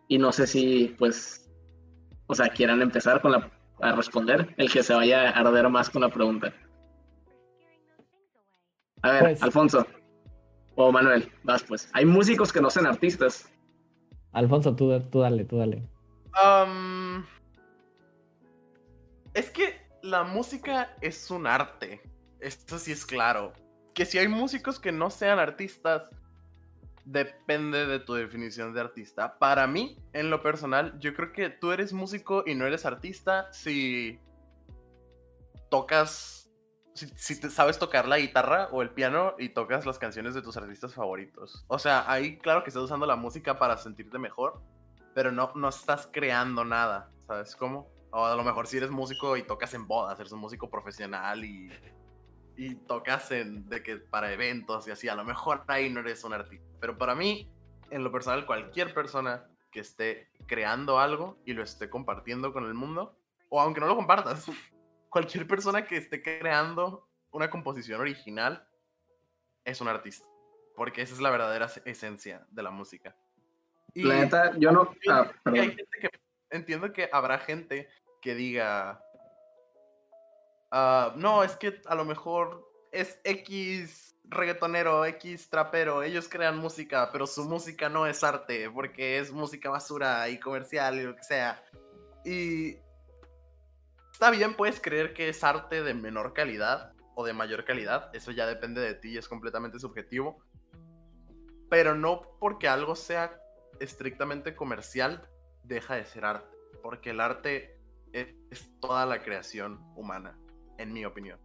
[0.08, 1.50] Y no sé si, pues,
[2.26, 5.88] o sea, quieran empezar con la, a responder, el que se vaya a arder más
[5.88, 6.52] con la pregunta.
[9.02, 9.86] A ver, Pues- Alfonso.
[10.74, 11.88] O Manuel, vas pues.
[11.94, 13.50] Hay músicos que no sean artistas.
[14.32, 15.82] Alfonso, tú, tú dale, tú dale.
[19.32, 22.02] Es que la música es un arte.
[22.40, 23.52] Esto sí es claro.
[23.94, 26.10] Que si hay músicos que no sean artistas,
[27.06, 29.38] depende de tu definición de artista.
[29.38, 33.50] Para mí, en lo personal, yo creo que tú eres músico y no eres artista
[33.52, 34.18] si
[35.70, 36.45] tocas.
[36.96, 40.40] Si, si te sabes tocar la guitarra o el piano y tocas las canciones de
[40.40, 41.66] tus artistas favoritos.
[41.68, 44.62] O sea, ahí claro que estás usando la música para sentirte mejor,
[45.14, 47.90] pero no, no estás creando nada, ¿sabes cómo?
[48.12, 51.44] O a lo mejor si eres músico y tocas en bodas, eres un músico profesional
[51.44, 51.70] y,
[52.56, 56.24] y tocas en, de que para eventos y así, a lo mejor ahí no eres
[56.24, 56.66] un artista.
[56.80, 57.52] Pero para mí,
[57.90, 62.72] en lo personal, cualquier persona que esté creando algo y lo esté compartiendo con el
[62.74, 63.18] mundo,
[63.50, 64.50] o aunque no lo compartas,
[65.16, 68.68] cualquier persona que esté creando una composición original
[69.64, 70.26] es un artista.
[70.74, 73.16] Porque esa es la verdadera esencia de la música.
[73.94, 74.92] Y- La neta, yo no.
[74.92, 76.10] Entiendo Ah, hay gente que-
[76.50, 77.88] entiendo que habrá gente
[78.20, 79.02] que diga,
[80.70, 87.08] "Ah, no, es que a lo mejor es X reggaetonero, X trapero, ellos crean música,
[87.10, 91.22] pero su música no es arte, porque es música basura y comercial y lo que
[91.24, 91.64] sea.
[92.22, 92.76] Y
[94.16, 98.30] está bien, puedes creer que es arte de menor calidad o de mayor calidad, eso
[98.32, 100.42] ya depende de ti y es completamente subjetivo.
[101.68, 103.38] Pero no porque algo sea
[103.78, 105.28] estrictamente comercial,
[105.64, 106.56] deja de ser arte.
[106.82, 107.78] Porque el arte
[108.14, 110.38] es, es toda la creación humana,
[110.78, 111.38] en mi opinión.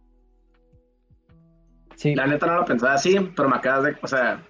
[1.96, 3.98] Sí, La neta no lo pensaba así, pero me acabas de.
[4.00, 4.42] O sea,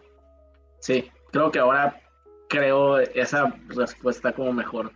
[0.79, 2.01] sí, creo que ahora
[2.49, 4.93] creo esa respuesta como mejor.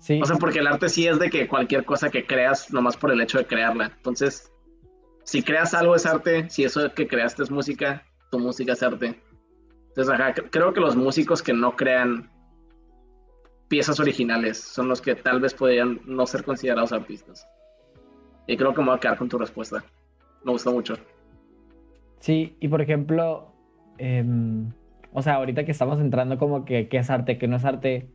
[0.00, 0.20] Sí.
[0.22, 3.10] O sea, porque el arte sí es de que cualquier cosa que creas, nomás por
[3.10, 3.92] el hecho de crearla.
[3.96, 4.52] Entonces,
[5.24, 9.20] si creas algo es arte, si eso que creaste es música, tu música es arte.
[9.88, 12.30] Entonces, ajá, cre- creo que los músicos que no crean
[13.68, 17.46] piezas originales son los que tal vez podrían no ser considerados artistas.
[18.46, 19.84] Y creo que me voy a quedar con tu respuesta.
[20.44, 20.94] Me gustó mucho.
[22.20, 23.52] Sí, y por ejemplo,
[23.98, 24.72] em,
[25.12, 28.08] o sea, ahorita que estamos entrando como que qué es arte, qué no es arte,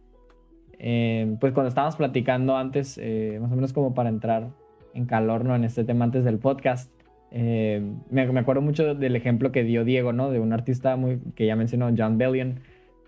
[0.84, 4.50] em, pues cuando estábamos platicando antes, eh, más o menos como para entrar
[4.94, 5.56] en calor, ¿no?
[5.56, 6.92] En este tema antes del podcast,
[7.32, 10.30] em, me, acuerdo mucho del ejemplo que dio Diego, ¿no?
[10.30, 12.60] De un artista muy, que ya mencionó, John Bellion,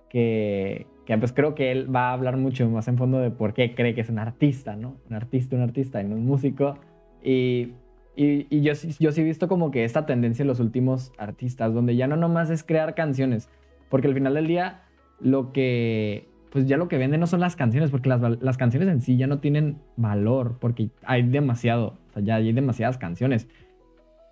[0.09, 3.53] que, que pues creo que él va a hablar mucho más en fondo de por
[3.53, 4.95] qué cree que es un artista, ¿no?
[5.09, 6.79] Un artista, un artista y no un músico.
[7.23, 7.73] Y
[8.15, 11.73] y, y yo, yo sí he visto como que esta tendencia en los últimos artistas,
[11.73, 13.49] donde ya no nomás es crear canciones,
[13.89, 14.83] porque al final del día
[15.19, 18.87] lo que, pues ya lo que venden no son las canciones, porque las, las canciones
[18.87, 23.49] en sí ya no tienen valor, porque hay demasiado, o sea, ya hay demasiadas canciones.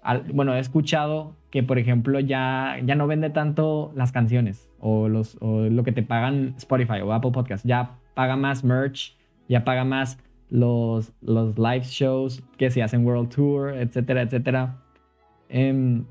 [0.02, 5.10] Al- bueno, he escuchado que, por ejemplo, ya, ya no vende tanto las canciones o,
[5.10, 9.18] los, o lo que te pagan Spotify o Apple Podcast, ya paga más merch,
[9.50, 10.18] ya paga más
[10.50, 14.78] los, los live shows que se hacen World Tour, etcétera, etcétera.
[15.50, 16.06] Em,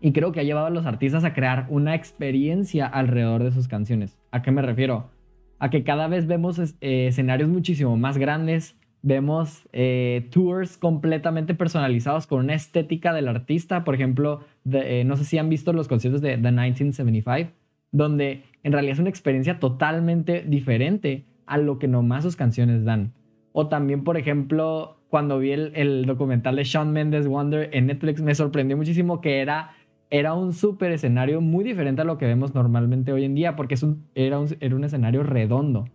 [0.00, 3.68] y creo que ha llevado a los artistas a crear una experiencia alrededor de sus
[3.68, 4.18] canciones.
[4.32, 5.14] ¿A qué me refiero?
[5.58, 12.26] A que cada vez vemos eh, escenarios muchísimo más grandes, vemos eh, tours completamente personalizados
[12.26, 13.84] con una estética del artista.
[13.84, 17.50] Por ejemplo, de- eh, no sé si han visto los conciertos de The 1975,
[17.92, 23.12] donde en realidad es una experiencia totalmente diferente a lo que nomás sus canciones dan.
[23.52, 28.20] O también, por ejemplo, cuando vi el, el documental de Shawn Mendes Wonder en Netflix,
[28.20, 29.70] me sorprendió muchísimo que era,
[30.10, 33.74] era un súper escenario muy diferente a lo que vemos normalmente hoy en día, porque
[33.74, 35.86] es un, era, un, era un escenario redondo,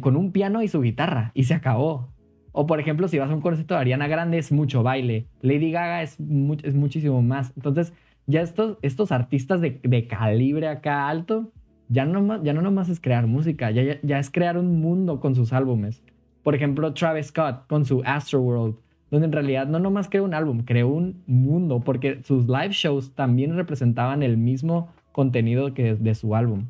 [0.00, 2.12] con un piano y su guitarra, y se acabó.
[2.52, 5.26] O por ejemplo, si vas a un concierto de Ariana Grande, es mucho baile.
[5.40, 7.52] Lady Gaga es, mu- es muchísimo más.
[7.56, 7.92] Entonces,
[8.26, 11.52] ya estos, estos artistas de, de calibre acá alto,
[11.88, 15.20] ya no, ya no nomás es crear música, ya, ya, ya es crear un mundo
[15.20, 16.02] con sus álbumes.
[16.42, 18.76] Por ejemplo, Travis Scott con su Astroworld,
[19.14, 23.14] donde en realidad no nomás creó un álbum, creó un mundo, porque sus live shows
[23.14, 26.66] también representaban el mismo contenido que de su álbum.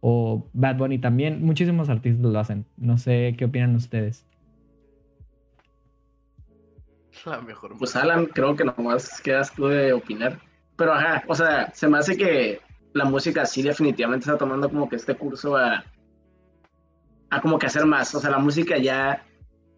[0.00, 2.66] O Bad Bunny también, muchísimos artistas lo hacen.
[2.76, 4.26] No sé qué opinan ustedes.
[7.24, 7.76] La mejor.
[7.78, 7.94] Pues.
[7.94, 10.38] Alan, creo que nomás quedas tú de opinar.
[10.76, 12.60] Pero ajá, o sea, se me hace que
[12.94, 15.84] la música sí definitivamente está tomando como que este curso a,
[17.30, 18.14] a como que hacer más.
[18.14, 19.24] O sea, la música ya,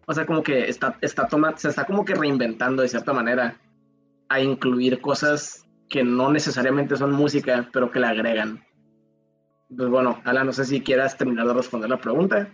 [0.09, 3.61] o sea, como que está, está toma, se está como que reinventando de cierta manera
[4.27, 8.65] a incluir cosas que no necesariamente son música, pero que le agregan.
[9.69, 12.49] Pues bueno, Alan, no sé si quieras terminar de responder la pregunta.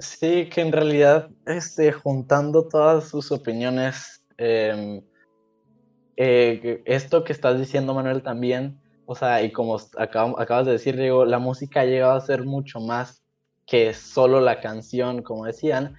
[0.00, 5.02] Sí, que en realidad, este, juntando todas sus opiniones, em,
[6.16, 11.26] eh, esto que estás diciendo, Manuel, también, o sea, y como acabas de decir, Diego,
[11.26, 13.22] la música ha llegado a ser mucho más
[13.66, 15.96] que solo la canción, como decían,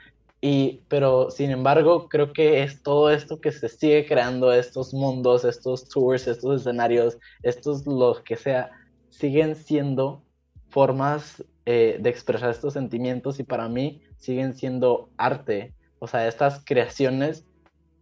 [0.48, 5.44] y, pero sin embargo, creo que es todo esto que se sigue creando, estos mundos,
[5.44, 8.70] estos tours, estos escenarios, estos lo que sea,
[9.10, 10.22] siguen siendo
[10.70, 15.74] formas eh, de expresar estos sentimientos y para mí siguen siendo arte.
[15.98, 17.44] O sea, estas creaciones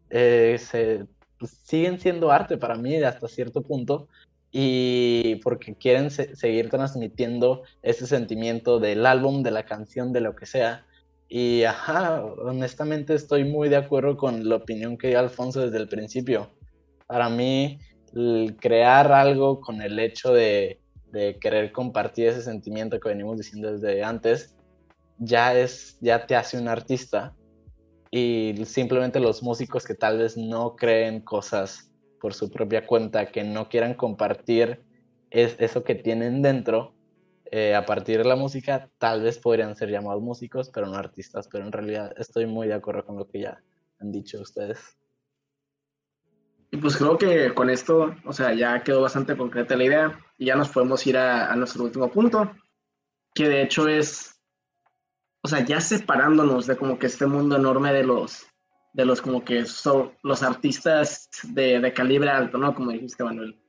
[0.10, 1.06] eh, se,
[1.40, 4.10] pues, siguen siendo arte para mí hasta cierto punto
[4.52, 10.46] y porque quieren seguir transmitiendo ese sentimiento del álbum, de la canción, de lo que
[10.46, 10.86] sea.
[11.36, 15.88] Y ajá, honestamente estoy muy de acuerdo con la opinión que dio Alfonso desde el
[15.88, 16.52] principio.
[17.08, 17.80] Para mí,
[18.60, 20.80] crear algo con el hecho de,
[21.12, 24.56] de querer compartir ese sentimiento que venimos diciendo desde antes,
[25.18, 27.36] ya es, ya te hace un artista.
[28.12, 33.44] Y simplemente los músicos que tal vez no creen cosas por su propia cuenta, que
[33.44, 34.84] no quieran compartir
[35.32, 36.94] es, eso que tienen dentro
[37.56, 41.48] eh, a partir de la música, tal vez podrían ser llamados músicos, pero no artistas.
[41.52, 43.62] Pero en realidad estoy muy de acuerdo con lo que ya
[44.00, 44.98] han dicho ustedes.
[46.72, 50.46] Y pues creo que con esto, o sea, ya quedó bastante concreta la idea y
[50.46, 52.52] ya nos podemos ir a, a nuestro último punto,
[53.36, 54.42] que de hecho es,
[55.44, 58.48] o sea, ya separándonos de como que este mundo enorme de los
[58.94, 62.74] de los como que son los artistas de, de, calibre alto, ¿no?
[62.74, 63.60] Como dijiste, Manuel.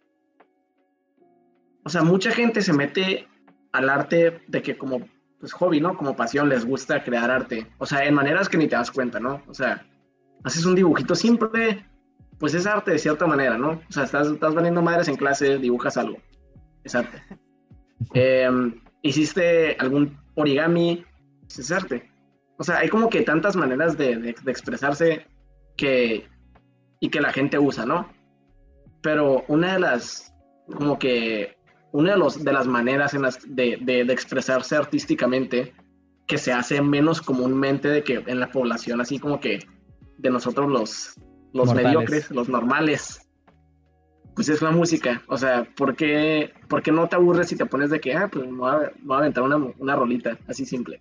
[1.85, 3.29] O sea, mucha gente se mete
[3.75, 5.01] al arte de que como
[5.41, 5.97] pues, hobby, ¿no?
[5.97, 7.67] Como pasión, les gusta crear arte.
[7.79, 9.43] O sea, en maneras que ni te das cuenta, ¿no?
[9.49, 9.85] O sea,
[10.45, 11.85] haces un dibujito simple,
[12.39, 13.73] pues es arte de cierta manera, ¿no?
[13.73, 16.17] O sea, estás, estás valiendo madres en clase, dibujas algo.
[16.83, 17.23] Es arte.
[18.15, 21.05] Em, hiciste algún origami,
[21.41, 22.11] pues es arte.
[22.59, 25.27] O sea, hay como que tantas maneras de, expresarse
[25.77, 26.29] que,
[27.01, 28.09] y que la gente usa, ¿no?
[29.03, 30.35] Pero una de las,
[30.67, 31.57] como que,
[31.95, 35.73] una de, los, de las maneras en las de, de, expresarse artísticamente
[36.27, 39.61] que se hace menos comúnmente de que en la población, así como que
[40.19, 41.15] de nosotros los,
[41.53, 43.21] los mediocres, los normales,
[44.35, 45.23] pues es la música.
[45.29, 48.29] O sea, ¿por qué, ¿por qué no te aburres si te pones de que, ah,
[48.29, 51.01] pues me voy a, voy a aventar una, una rolita, así simple?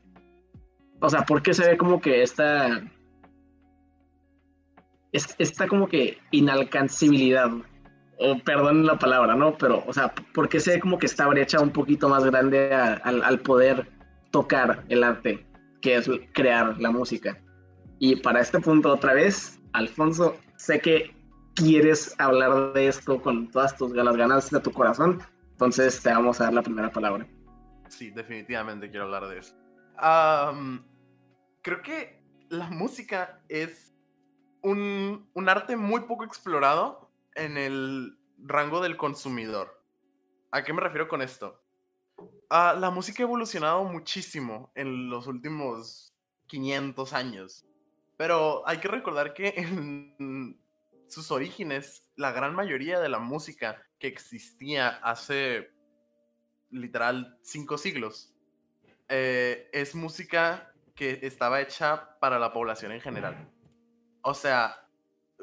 [1.00, 2.84] O sea, ¿por qué se ve como que esta.
[5.12, 7.50] Esta como que inalcanzabilidad.
[8.20, 9.58] O perdón la palabra, ¿no?
[9.58, 12.74] Pero, o sea, ¿por qué se ve como que esta brecha un poquito más grande
[12.74, 13.90] al poder
[14.32, 15.46] tocar el arte,
[15.82, 17.38] que es crear la música?
[18.00, 21.16] Y para este punto, otra vez, Alfonso, sé que
[21.56, 25.20] quieres hablar de esto con todas tus las ganas de tu corazón,
[25.52, 27.28] entonces te vamos a dar la primera palabra.
[27.90, 29.56] Sí, definitivamente quiero hablar de eso
[31.62, 33.94] creo que la música es
[34.62, 37.03] un, arte muy poco explorado
[37.36, 39.84] en el rango del consumidor.
[40.52, 41.62] ¿A qué me refiero con esto?
[42.50, 46.14] Ah, la música ha evolucionado muchísimo en los últimos
[46.48, 47.66] 500 años,
[48.18, 50.60] pero hay que recordar que en
[51.08, 55.72] sus orígenes, la gran mayoría de la música que existía hace
[56.72, 58.34] literal cinco siglos
[59.08, 63.52] eh, es música que estaba hecha para la población en general.
[64.22, 64.83] O sea,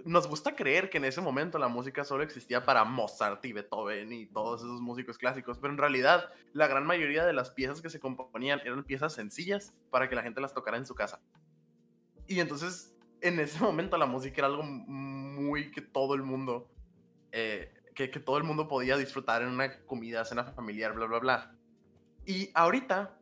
[0.05, 4.12] nos gusta creer que en ese momento la música solo existía para Mozart y Beethoven
[4.12, 7.90] y todos esos músicos clásicos, pero en realidad la gran mayoría de las piezas que
[7.90, 11.20] se componían eran piezas sencillas para que la gente las tocara en su casa.
[12.26, 16.70] Y entonces, en ese momento la música era algo muy que todo el mundo,
[17.32, 21.18] eh, que, que todo el mundo podía disfrutar en una comida, cena familiar, bla, bla,
[21.18, 21.55] bla.
[22.24, 23.16] Y ahorita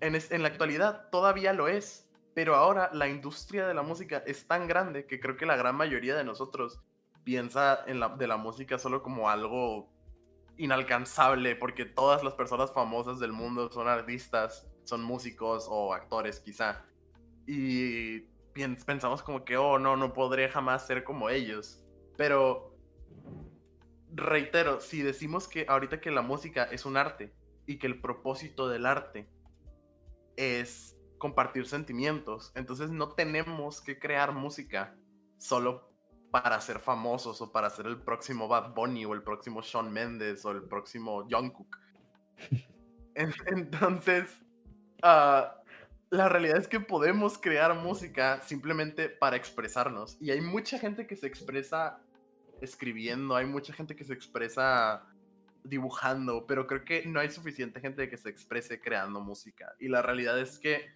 [0.00, 4.68] en, la actualidad todavía lo es, pero ahora la industria de la música es tan
[4.68, 6.80] grande que creo que la gran mayoría de nosotros
[7.24, 9.88] piensa en la, de la música solo como algo
[10.56, 16.84] inalcanzable, porque todas las personas famosas del mundo son artistas, son músicos o actores quizá.
[17.46, 18.20] Y
[18.84, 21.82] pensamos como que, oh, no, no podré jamás ser como ellos.
[22.16, 22.76] Pero,
[24.12, 27.32] reitero, si decimos que ahorita que la música es un arte
[27.66, 29.28] y que el propósito del arte
[30.36, 32.50] es compartir sentimientos.
[32.56, 34.96] Entonces no tenemos que crear música
[35.38, 35.88] solo
[36.32, 40.44] para ser famosos o para ser el próximo Bad Bunny o el próximo Shawn Mendes
[40.44, 41.78] o el próximo Jungkook.
[43.14, 44.40] Entonces,
[45.02, 45.56] Ah,
[46.10, 50.16] la realidad es que podemos crear música simplemente para expresarnos.
[50.20, 52.00] Y hay mucha gente que se expresa
[52.60, 55.06] escribiendo, hay mucha gente que se expresa
[55.62, 59.74] dibujando, pero creo que no hay suficiente gente que se exprese creando música.
[59.78, 60.90] Y la realidad es que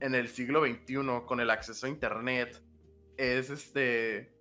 [0.00, 2.62] en el siglo XXI, con el acceso a Internet,
[3.16, 4.34] es este.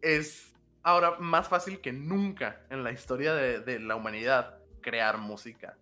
[0.00, 5.76] Es ahora más fácil que nunca en la historia de, la humanidad crear música.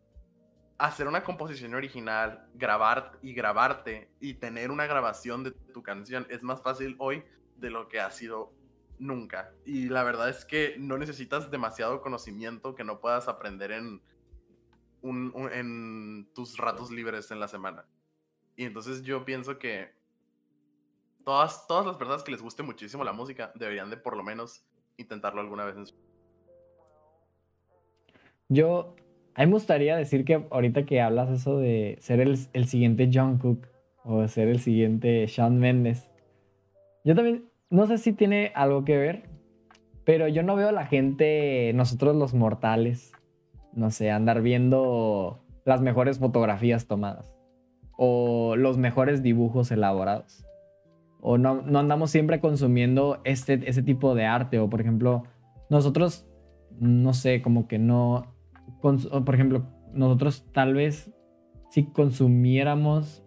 [0.76, 6.42] Hacer una composición original, grabar y grabarte y tener una grabación de tu canción es
[6.42, 7.24] más fácil hoy
[7.56, 8.52] de lo que ha sido
[8.98, 9.52] nunca.
[9.64, 14.02] Y la verdad es que no necesitas demasiado conocimiento que no puedas aprender en,
[15.02, 17.84] en tus ratos libres en la semana.
[18.58, 19.86] Y entonces yo pienso que
[21.24, 24.66] todas, todas las personas que les guste muchísimo la música deberían de por lo menos
[24.96, 25.94] intentarlo alguna vez en su
[28.48, 28.96] Yo,
[29.34, 33.08] a mí me gustaría decir que ahorita que hablas eso de ser el, el siguiente
[33.14, 33.68] John Cook
[34.02, 36.10] o ser el siguiente Shawn Mendes,
[37.04, 39.30] yo también no sé si tiene algo que ver,
[40.04, 43.12] pero yo no veo a la gente, nosotros los mortales,
[43.72, 47.37] no sé, andar viendo las mejores fotografías tomadas
[48.00, 50.46] o los mejores dibujos elaborados.
[51.20, 54.60] O no, no andamos siempre consumiendo este, ese tipo de arte.
[54.60, 55.24] O por ejemplo,
[55.68, 56.26] nosotros,
[56.78, 58.34] no sé, como que no...
[58.80, 61.12] Por ejemplo, nosotros tal vez
[61.70, 63.24] si consumiéramos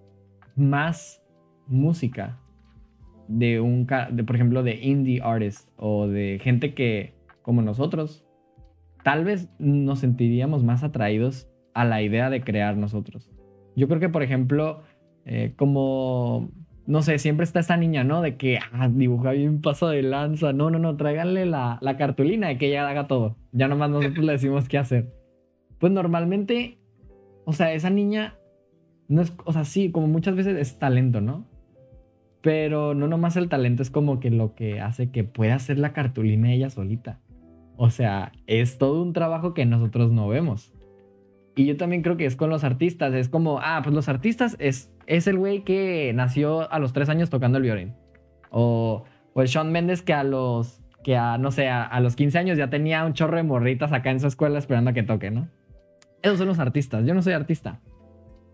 [0.55, 1.21] más
[1.67, 2.39] música
[3.27, 8.25] de un, de, por ejemplo, de indie artist o de gente que, como nosotros,
[9.03, 13.29] tal vez nos sentiríamos más atraídos a la idea de crear nosotros.
[13.75, 14.83] Yo creo que, por ejemplo,
[15.25, 16.49] eh, como,
[16.85, 18.21] no sé, siempre está esa niña, ¿no?
[18.21, 20.53] De que ah, dibuja bien paso de lanza.
[20.53, 23.37] No, no, no, tráiganle la, cartulina de que ella haga todo.
[23.51, 25.13] Ya nomás nosotros le decimos qué hacer.
[25.79, 26.79] Pues normalmente,
[27.45, 28.35] o sea, esa niña,
[29.07, 31.45] no es, o sea, sí, como muchas veces es talento, ¿no?
[32.41, 35.93] Pero no nomás el talento es como que lo que hace que pueda hacer la
[35.93, 37.19] cartulina ella solita.
[37.77, 40.73] O sea, es todo un trabajo que nosotros no vemos.
[41.55, 43.13] Y yo también creo que es con los artistas.
[43.13, 47.09] Es como, ah, pues los artistas es, es el güey que nació a los tres
[47.09, 47.93] años tocando el violín.
[48.49, 52.15] O, o el Sean Mendes que a los, que a, no sé, a, a, los
[52.15, 55.03] 15 años ya tenía un chorro de morritas acá en su escuela esperando a que
[55.03, 55.49] toque, ¿no?
[56.21, 57.05] Esos son los artistas.
[57.05, 57.81] Yo no soy artista.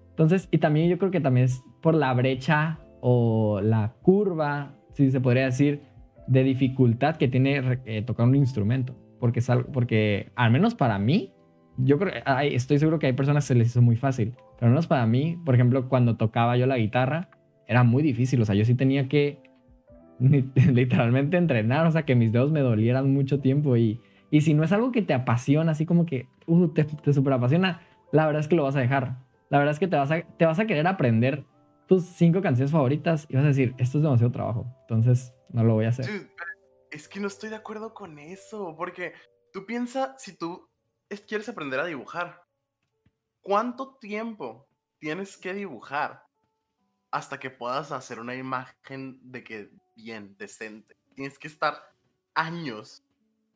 [0.10, 5.12] Entonces, y también yo creo que también es por la brecha o la curva, si
[5.12, 5.84] se podría decir,
[6.28, 8.96] de dificultad que tiene eh, tocar un instrumento.
[9.20, 9.42] Porque,
[9.72, 11.34] porque al menos para mí,
[11.78, 14.36] yo creo, estoy seguro que hay personas que se les hizo muy fácil.
[14.56, 17.30] Pero al menos para mí, por ejemplo, cuando tocaba yo la guitarra,
[17.68, 18.42] era muy difícil.
[18.42, 19.42] O sea, yo sí tenía que
[20.20, 23.78] literalmente entrenar, o sea, que mis dedos me dolieran mucho tiempo.
[23.78, 24.02] Y,
[24.32, 27.34] y si no es algo que te apasiona, así como que uh, te, te super
[27.34, 29.18] apasiona, la verdad es que lo vas a dejar.
[29.50, 31.46] La verdad es que te vas a, te vas a querer aprender
[31.88, 35.74] tus cinco canciones favoritas y vas a decir, esto es demasiado trabajo, entonces no lo
[35.76, 36.06] voy a hacer.
[36.92, 39.14] es que no estoy de acuerdo con eso, porque
[39.54, 40.68] tú piensas, si tú
[41.28, 42.44] quieres aprender a dibujar,
[43.42, 44.68] ¿cuánto tiempo
[45.00, 46.24] tienes que dibujar
[47.12, 50.98] hasta que puedas hacer una imagen de que bien, decente?
[51.16, 51.82] Tienes que estar
[52.34, 53.04] años.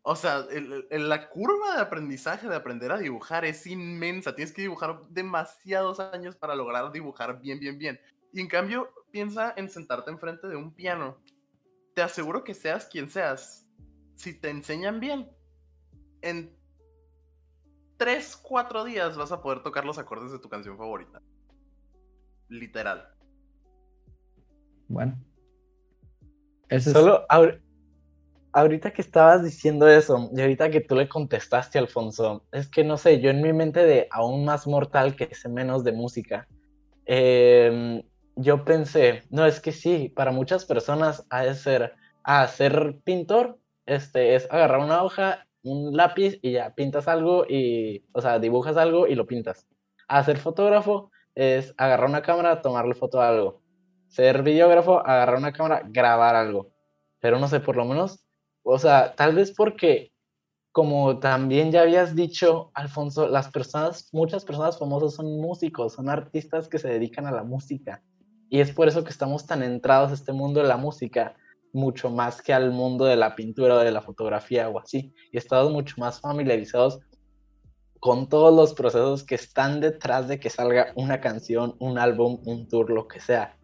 [0.03, 0.47] O sea,
[0.89, 4.33] la curva de aprendizaje de aprender a dibujar es inmensa.
[4.35, 7.99] Tienes que dibujar demasiados años para lograr dibujar bien, bien, bien.
[8.33, 11.21] Y en cambio, piensa en sentarte enfrente de un piano.
[11.93, 13.67] Te aseguro que seas quien seas.
[14.15, 15.29] Si te enseñan bien,
[16.21, 16.60] en
[18.01, 21.21] 3, 4 días vas a poder tocar los acordes de tu canción favorita.
[22.49, 23.07] Literal.
[24.87, 25.23] Bueno.
[26.67, 27.27] Eso Solo
[28.53, 32.97] ahorita que estabas diciendo eso, y ahorita que tú le contestaste, Alfonso, es que no
[32.97, 36.47] sé, yo en mi mente de aún más mortal que sé menos de música,
[37.05, 38.03] eh,
[38.35, 41.93] yo pensé, no, es que sí, para muchas personas ha de ser,
[42.23, 48.05] a ser pintor, este, es agarrar una hoja, un lápiz y ya pintas algo y,
[48.13, 49.67] o sea, dibujas algo y lo pintas.
[50.07, 53.61] A ser fotógrafo es agarrar una cámara, tomarle foto a algo.
[54.09, 56.71] Ser videógrafo, agarrar una cámara, grabar algo.
[57.19, 58.25] Pero no sé, por lo menos,
[58.63, 60.11] o sea, tal vez porque,
[60.71, 66.67] como también ya habías dicho, Alfonso, las personas, muchas personas famosas son músicos, son artistas
[66.67, 68.03] que se dedican a la música.
[68.49, 71.35] Y es por eso que estamos tan entrados a este mundo de la música,
[71.73, 75.13] mucho más que al mundo de la pintura o de la fotografía o así.
[75.31, 76.99] Y estamos mucho más familiarizados
[77.99, 82.67] con todos los procesos que están detrás de que salga una canción, un álbum, un
[82.67, 83.57] tour, lo que sea.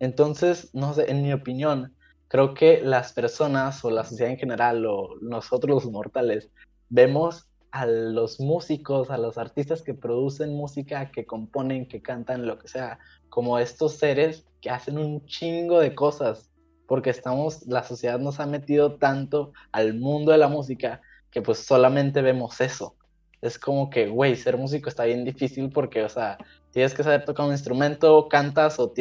[0.00, 1.94] Entonces, no sé, en mi opinión,
[2.28, 6.50] creo que las personas o la sociedad en general o nosotros los mortales
[6.88, 12.58] vemos a los músicos, a los artistas que producen música, que componen, que cantan, lo
[12.58, 12.98] que sea,
[13.28, 16.50] como estos seres que hacen un chingo de cosas,
[16.86, 21.58] porque estamos, la sociedad nos ha metido tanto al mundo de la música que pues
[21.58, 22.96] solamente vemos eso.
[23.40, 26.38] Es como que, güey, ser músico está bien difícil porque, o sea,
[26.70, 28.92] tienes que saber tocar un instrumento, cantas o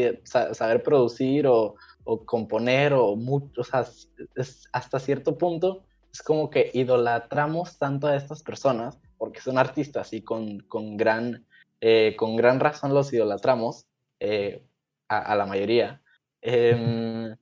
[0.53, 3.85] saber producir o, o componer o mucho, o sea,
[4.35, 10.13] es, hasta cierto punto es como que idolatramos tanto a estas personas porque son artistas
[10.13, 11.45] y con, con gran,
[11.81, 13.87] eh, con gran razón los idolatramos
[14.19, 14.63] eh,
[15.07, 16.01] a, la mayoría.
[16.41, 17.35] Em,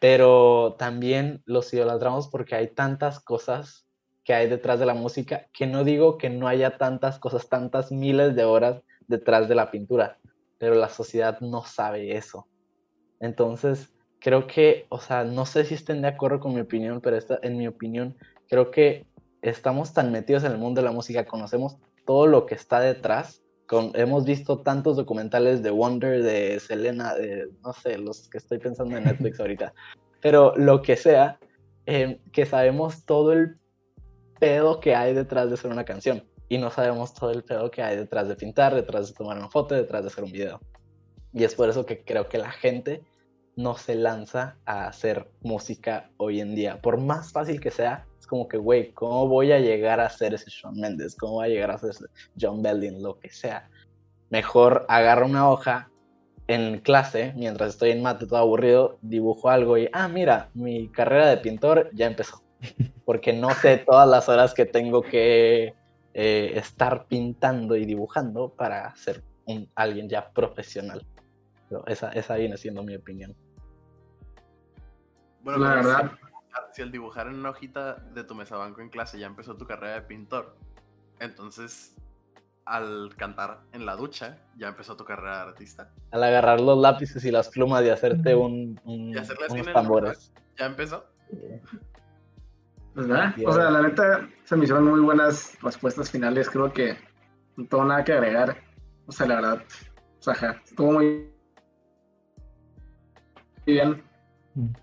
[0.00, 3.86] pero también los idolatramos porque hay tantas cosas
[4.24, 7.90] que hay detrás de la música que no digo que no haya tantas cosas, tantas
[7.90, 10.18] miles de horas detrás de la pintura,
[10.58, 12.46] pero la sociedad no sabe eso.
[13.20, 17.16] Entonces, creo que, o sea, no sé si estén de acuerdo con mi opinión, pero
[17.16, 18.16] esta, en mi opinión,
[18.48, 19.06] creo que
[19.42, 23.42] estamos tan metidos en el mundo de la música, conocemos todo lo que está detrás.
[23.68, 28.58] Con, hemos visto tantos documentales de Wonder, de Selena, de, no sé, los que estoy
[28.58, 29.72] pensando en Netflix ahorita,
[30.20, 31.38] pero lo que sea,
[31.86, 33.58] eh, que sabemos todo el
[34.40, 37.82] pedo que hay detrás de hacer una canción y no sabemos todo el pedo que
[37.82, 40.60] hay detrás de pintar, detrás de tomar una foto, detrás de hacer un video.
[41.32, 43.04] Y es por eso que creo que la gente
[43.54, 46.80] no se lanza a hacer música hoy en día.
[46.80, 50.50] Por más fácil que sea, como que, güey, ¿cómo voy a llegar a ser ese
[50.50, 51.16] Shawn Mendes?
[51.16, 52.04] ¿Cómo voy a llegar a ser ese
[52.40, 53.02] John Belding?
[53.02, 53.68] Lo que sea.
[54.30, 55.90] Mejor agarro una hoja
[56.46, 61.28] en clase, mientras estoy en mate todo aburrido, dibujo algo y, ah, mira, mi carrera
[61.28, 62.42] de pintor ya empezó.
[63.04, 65.74] Porque no sé todas las horas que tengo que
[66.14, 71.04] eh, estar pintando y dibujando para ser un, alguien ya profesional.
[71.86, 73.34] esa, esa viene siendo mi opinión.
[75.42, 76.12] Bueno, la verdad.
[76.78, 79.66] Si, al dibujar en una hojita de tu mesa banco en clase ya empezó tu
[79.66, 80.56] carrera de pintor,
[81.18, 81.96] entonces
[82.66, 85.90] al cantar en la ducha ya empezó tu carrera de artista.
[86.12, 90.32] Al agarrar los lápices y las plumas y hacerte un, un unos tambores.
[90.56, 91.04] ¿Ya empezó?
[92.94, 93.34] ¿Verdad?
[93.44, 96.48] O sea, la neta se me hicieron muy buenas respuestas finales.
[96.48, 96.96] Creo que
[97.56, 98.56] no tengo nada que agregar.
[99.08, 99.64] O sea, la verdad,
[100.20, 101.28] o sea, estuvo muy
[103.66, 104.00] bien.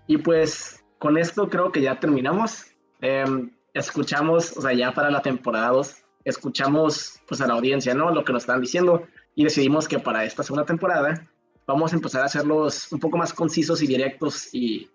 [0.06, 2.66] Y pues con esto creo que ya terminamos.
[3.00, 8.10] Em, escuchamos, o sea, ya para la temporada 2, escuchamos pues a la audiencia, ¿no?
[8.10, 11.28] Lo que nos están diciendo y decidimos que para esta segunda temporada
[11.66, 14.88] vamos a empezar a hacerlos un poco más concisos y directos y,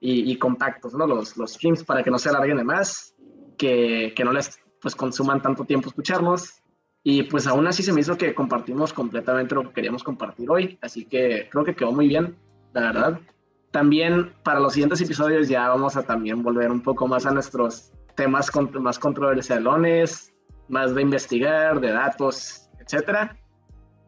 [0.00, 1.06] y, compactos, ¿no?
[1.06, 3.14] Los, los streams para que no se alarguen de más,
[3.58, 6.62] que, que no les pues consuman tanto tiempo escucharnos.
[7.02, 10.78] Y pues aún así se me hizo que compartimos completamente lo que queríamos compartir hoy,
[10.82, 12.36] así que creo que quedó muy bien,
[12.74, 13.20] la verdad.
[13.70, 17.92] También para los siguientes episodios ya vamos a también volver un poco más a nuestros
[18.16, 18.50] temas
[18.80, 20.34] más controversialones,
[20.68, 23.36] más de investigar, de datos, etcétera.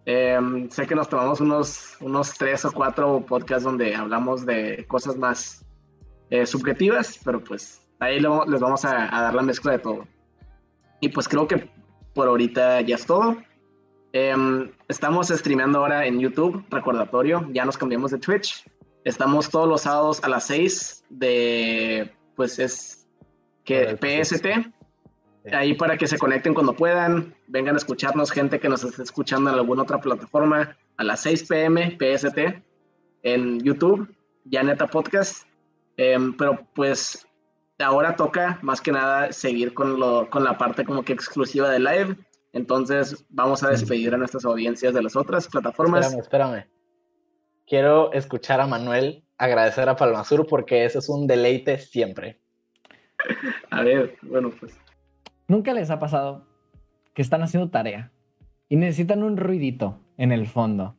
[0.04, 5.16] Em, sé que nos tomamos unos, unos tres o cuatro podcasts donde hablamos de cosas
[5.16, 5.64] más
[6.30, 10.06] eh, subjetivas, pero pues ahí les vamos a, dar la mezcla de todo.
[11.00, 11.70] Y pues creo que
[12.14, 13.36] por ahorita ya es todo.
[14.12, 18.64] Em, estamos streameando ahora en YouTube, recordatorio, ya nos cambiamos de Twitch.
[19.04, 23.08] Estamos todos los sábados a las 6 de, pues es
[23.64, 24.46] que PST.
[25.52, 29.50] Ahí para que se conecten cuando puedan, vengan a escucharnos, gente que nos esté escuchando
[29.50, 32.38] en alguna otra plataforma, a las 6 pm PST
[33.24, 35.48] en YouTube, ya neta podcast.
[35.96, 37.26] Em, pero pues
[37.80, 41.80] ahora toca más que nada seguir con, lo, con la parte como que exclusiva de
[41.80, 42.16] live.
[42.52, 46.06] Entonces vamos a despedir a nuestras audiencias de las otras plataformas.
[46.06, 46.81] Espérame, espérame
[47.72, 52.38] quiero escuchar a Manuel agradecer a Palmasur porque eso es un deleite siempre.
[53.70, 54.78] A ver, bueno, pues.
[55.48, 56.46] ¿Nunca les ha pasado
[57.14, 58.12] que están haciendo tarea
[58.68, 60.98] y necesitan un ruidito en el fondo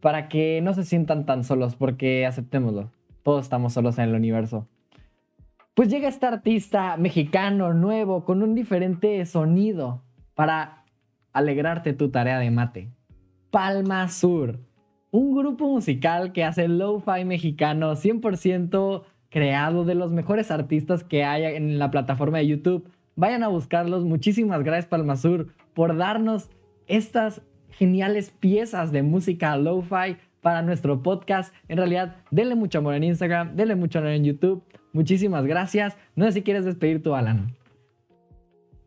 [0.00, 1.76] para que no se sientan tan solos?
[1.76, 2.90] Porque aceptémoslo,
[3.22, 4.66] todos estamos solos en el universo.
[5.74, 10.02] Pues llega este artista mexicano nuevo con un diferente sonido
[10.34, 10.86] para
[11.34, 12.90] alegrarte tu tarea de mate.
[13.50, 14.60] Palma Sur
[15.10, 21.44] un grupo musical que hace lo-fi mexicano 100% creado de los mejores artistas que hay
[21.56, 22.88] en la plataforma de YouTube.
[23.16, 24.04] Vayan a buscarlos.
[24.04, 26.50] Muchísimas gracias Palmasur por darnos
[26.86, 31.54] estas geniales piezas de música lo-fi para nuestro podcast.
[31.68, 34.62] En realidad, denle mucho amor en Instagram, denle mucho amor en YouTube.
[34.92, 35.96] Muchísimas gracias.
[36.14, 37.54] No sé si quieres despedir tu Alan.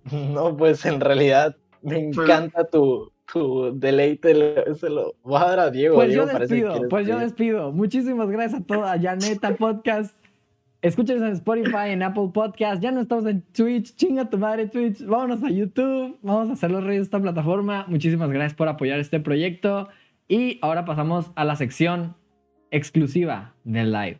[0.11, 4.33] No, pues en realidad me pues encanta tu, tu deleite
[4.75, 5.95] se lo voy a dar a Diego.
[5.95, 7.71] Pues yo despido, pues yo despido.
[7.71, 10.15] Muchísimas gracias a toda Janeta Podcast.
[10.81, 12.81] Escúchenos en Spotify, en Apple Podcast.
[12.81, 13.95] Ya no estamos en Twitch.
[13.95, 15.03] Chinga tu madre, Twitch.
[15.05, 16.17] Vámonos a YouTube.
[16.21, 17.85] Vamos a hacer los reyes de esta plataforma.
[17.89, 19.89] Muchísimas gracias por apoyar este proyecto.
[20.29, 22.15] Y ahora pasamos a la sección
[22.71, 24.19] exclusiva del live.